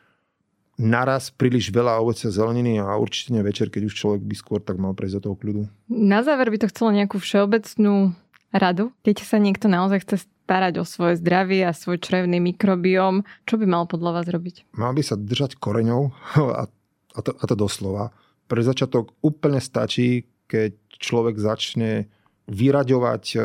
naraz 0.77 1.33
príliš 1.33 1.73
veľa 1.73 1.97
ovocia 1.97 2.29
zeleniny 2.29 2.77
a 2.77 2.93
určite 3.01 3.33
nie 3.33 3.41
večer, 3.41 3.73
keď 3.73 3.89
už 3.89 3.97
človek 3.97 4.21
by 4.21 4.35
skôr 4.37 4.59
tak 4.61 4.77
mal 4.77 4.93
prejsť 4.93 5.17
do 5.17 5.23
toho 5.29 5.35
kľudu. 5.35 5.61
Na 5.89 6.21
záver 6.21 6.53
by 6.53 6.57
to 6.61 6.69
chcelo 6.69 6.93
nejakú 6.93 7.17
všeobecnú 7.17 8.13
radu, 8.53 8.93
keď 9.01 9.25
sa 9.25 9.41
niekto 9.41 9.65
naozaj 9.67 10.05
chce 10.05 10.29
starať 10.47 10.79
o 10.79 10.87
svoje 10.87 11.19
zdravie 11.19 11.67
a 11.67 11.75
svoj 11.75 11.99
črevný 11.99 12.39
mikrobióm, 12.39 13.27
čo 13.43 13.59
by 13.59 13.67
mal 13.67 13.83
podľa 13.83 14.23
vás 14.23 14.27
robiť? 14.31 14.79
Mal 14.79 14.95
by 14.95 15.03
sa 15.03 15.19
držať 15.19 15.59
koreňov 15.59 16.15
a, 16.63 16.63
a, 16.71 17.19
to, 17.19 17.35
a 17.35 17.43
to 17.43 17.55
doslova. 17.59 18.15
Pre 18.47 18.63
začiatok 18.63 19.11
úplne 19.19 19.59
stačí, 19.59 20.23
keď 20.47 20.71
človek 20.95 21.35
začne 21.35 22.07
vyraďovať 22.47 23.23
e, 23.35 23.37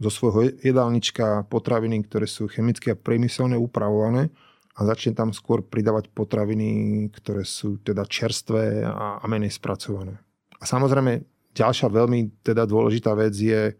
zo 0.00 0.10
svojho 0.10 0.56
jedálnička 0.64 1.44
potraviny, 1.52 2.08
ktoré 2.08 2.24
sú 2.24 2.48
chemicky 2.48 2.96
a 2.96 2.96
priemyselne 2.96 3.60
upravované 3.60 4.32
a 4.72 4.88
začne 4.88 5.12
tam 5.12 5.36
skôr 5.36 5.60
pridávať 5.60 6.08
potraviny, 6.16 7.04
ktoré 7.12 7.44
sú 7.44 7.76
teda 7.84 8.08
čerstvé 8.08 8.88
a, 8.88 9.20
a 9.20 9.24
menej 9.28 9.52
spracované. 9.52 10.16
A 10.56 10.64
samozrejme, 10.64 11.20
ďalšia 11.52 11.92
veľmi 11.92 12.40
teda 12.40 12.64
dôležitá 12.64 13.12
vec 13.12 13.36
je 13.36 13.76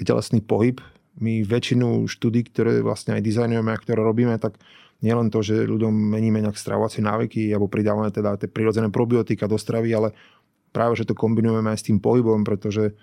telesný 0.00 0.40
pohyb. 0.40 0.80
My 1.22 1.46
väčšinu 1.46 2.10
štúdí, 2.10 2.50
ktoré 2.50 2.82
vlastne 2.82 3.14
aj 3.14 3.22
dizajnujeme 3.22 3.70
a 3.70 3.78
ktoré 3.78 4.02
robíme, 4.02 4.34
tak 4.42 4.58
nielen 4.98 5.30
to, 5.30 5.44
že 5.44 5.68
ľuďom 5.68 5.92
meníme 5.92 6.42
nejak 6.42 6.58
stravovacie 6.58 7.04
návyky 7.04 7.52
alebo 7.54 7.70
pridávame 7.70 8.10
teda 8.10 8.40
tie 8.40 8.50
prirodzené 8.50 8.90
probiotika 8.90 9.46
do 9.46 9.54
stravy, 9.54 9.94
ale 9.94 10.16
práve, 10.74 10.98
že 10.98 11.06
to 11.06 11.14
kombinujeme 11.14 11.70
aj 11.70 11.78
s 11.78 11.86
tým 11.86 12.02
pohybom, 12.02 12.42
pretože 12.42 12.98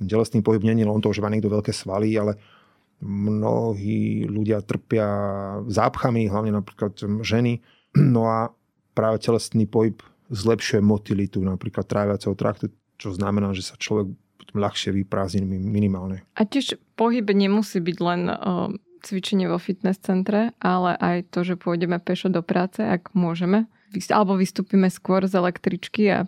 telesný 0.00 0.40
pohyb 0.40 0.64
nie 0.64 0.80
je 0.80 0.88
len 0.88 1.02
to, 1.04 1.12
že 1.12 1.20
má 1.20 1.28
niekto 1.28 1.52
veľké 1.52 1.74
svaly, 1.74 2.16
ale 2.16 2.40
mnohí 3.02 4.24
ľudia 4.30 4.62
trpia 4.62 5.06
zápchami, 5.66 6.30
hlavne 6.30 6.54
napríklad 6.54 6.96
ženy. 7.20 7.60
No 7.92 8.24
a 8.30 8.48
práve 8.96 9.20
telesný 9.20 9.68
pohyb 9.68 10.00
zlepšuje 10.32 10.80
motilitu 10.80 11.44
napríklad 11.44 11.84
tráviaceho 11.84 12.32
traktu, 12.32 12.72
čo 12.96 13.12
znamená, 13.12 13.52
že 13.52 13.66
sa 13.66 13.76
človek 13.76 14.16
ľahšie 14.50 14.90
vyprázdni 14.90 15.46
minimálne. 15.46 16.26
A 16.34 16.42
tiež 16.42 16.76
pohyb 16.98 17.24
nemusí 17.30 17.78
byť 17.78 17.96
len 18.02 18.22
uh, 18.26 18.68
cvičenie 19.02 19.46
vo 19.46 19.62
fitness 19.62 20.02
centre, 20.02 20.54
ale 20.58 20.98
aj 20.98 21.30
to, 21.30 21.46
že 21.46 21.54
pôjdeme 21.58 21.98
pešo 22.02 22.30
do 22.30 22.42
práce, 22.42 22.82
ak 22.82 23.14
môžeme. 23.14 23.70
Alebo 24.08 24.40
vystúpime 24.40 24.88
skôr 24.88 25.26
z 25.28 25.36
električky 25.36 26.08
a 26.08 26.18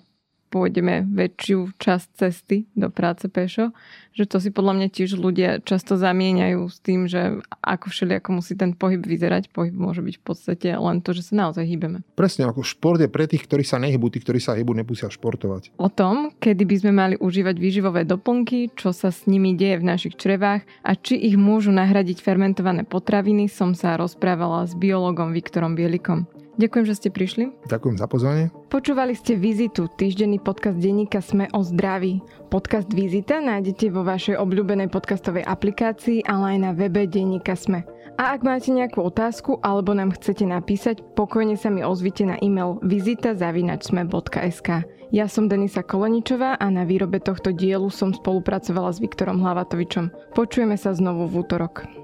pôjdeme 0.55 1.03
väčšiu 1.11 1.75
časť 1.83 2.09
cesty 2.15 2.71
do 2.79 2.87
práce 2.87 3.27
pešo, 3.27 3.75
že 4.15 4.31
to 4.31 4.39
si 4.39 4.55
podľa 4.55 4.79
mňa 4.79 4.89
tiež 4.95 5.19
ľudia 5.19 5.59
často 5.67 5.99
zamieňajú 5.99 6.63
s 6.71 6.79
tým, 6.79 7.11
že 7.11 7.43
ako 7.59 7.91
všelijako 7.91 8.39
musí 8.39 8.55
ten 8.55 8.71
pohyb 8.71 9.03
vyzerať. 9.03 9.51
Pohyb 9.51 9.75
môže 9.75 10.07
byť 10.07 10.15
v 10.15 10.23
podstate 10.23 10.69
len 10.71 11.03
to, 11.03 11.11
že 11.11 11.27
sa 11.27 11.35
naozaj 11.35 11.67
hýbeme. 11.67 12.07
Presne, 12.15 12.47
ako 12.47 12.63
šport 12.63 13.03
je 13.03 13.11
pre 13.11 13.27
tých, 13.27 13.43
ktorí 13.51 13.67
sa 13.67 13.83
nehybú, 13.83 14.15
tí, 14.15 14.23
ktorí 14.23 14.39
sa 14.39 14.55
hýbu, 14.55 14.71
nemusia 14.79 15.11
športovať. 15.11 15.75
O 15.83 15.91
tom, 15.91 16.31
kedy 16.39 16.63
by 16.63 16.77
sme 16.79 16.93
mali 16.95 17.15
užívať 17.19 17.59
výživové 17.59 18.07
doplnky, 18.07 18.71
čo 18.79 18.95
sa 18.95 19.11
s 19.11 19.27
nimi 19.27 19.59
deje 19.59 19.83
v 19.83 19.89
našich 19.91 20.15
črevách 20.15 20.63
a 20.87 20.95
či 20.95 21.19
ich 21.19 21.35
môžu 21.35 21.75
nahradiť 21.75 22.23
fermentované 22.23 22.87
potraviny, 22.87 23.51
som 23.51 23.75
sa 23.75 23.99
rozprávala 23.99 24.71
s 24.71 24.79
biologom 24.79 25.35
Viktorom 25.35 25.75
Bielikom. 25.75 26.31
Ďakujem, 26.55 26.87
že 26.87 26.95
ste 26.95 27.09
prišli. 27.11 27.45
Ďakujem 27.67 27.97
za 27.99 28.07
pozvanie. 28.07 28.45
Počúvali 28.71 29.19
ste 29.19 29.35
Vizitu, 29.35 29.91
týždenný 29.91 30.39
podcast 30.39 30.79
denníka 30.79 31.19
Sme 31.19 31.51
o 31.51 31.67
zdraví. 31.67 32.23
Podcast 32.47 32.87
Vizita 32.95 33.43
nájdete 33.43 33.91
vo 33.91 34.07
vašej 34.07 34.39
obľúbenej 34.39 34.87
podcastovej 34.87 35.43
aplikácii, 35.43 36.23
ale 36.23 36.55
aj 36.55 36.59
na 36.63 36.71
webe 36.71 37.11
denníka 37.11 37.59
Sme. 37.59 37.83
A 38.15 38.39
ak 38.39 38.47
máte 38.47 38.71
nejakú 38.71 39.03
otázku 39.03 39.59
alebo 39.59 39.91
nám 39.91 40.15
chcete 40.15 40.47
napísať, 40.47 41.03
pokojne 41.19 41.59
sa 41.59 41.67
mi 41.75 41.83
ozvite 41.83 42.23
na 42.23 42.39
e-mail 42.39 42.79
vizita.sme.sk. 42.87 44.69
Ja 45.11 45.27
som 45.27 45.51
Denisa 45.51 45.83
Koleničová 45.83 46.55
a 46.55 46.67
na 46.71 46.87
výrobe 46.87 47.19
tohto 47.19 47.51
dielu 47.51 47.91
som 47.91 48.15
spolupracovala 48.15 48.95
s 48.95 49.03
Viktorom 49.03 49.43
Hlavatovičom. 49.43 50.35
Počujeme 50.39 50.79
sa 50.79 50.95
znovu 50.95 51.27
v 51.27 51.43
útorok. 51.43 52.04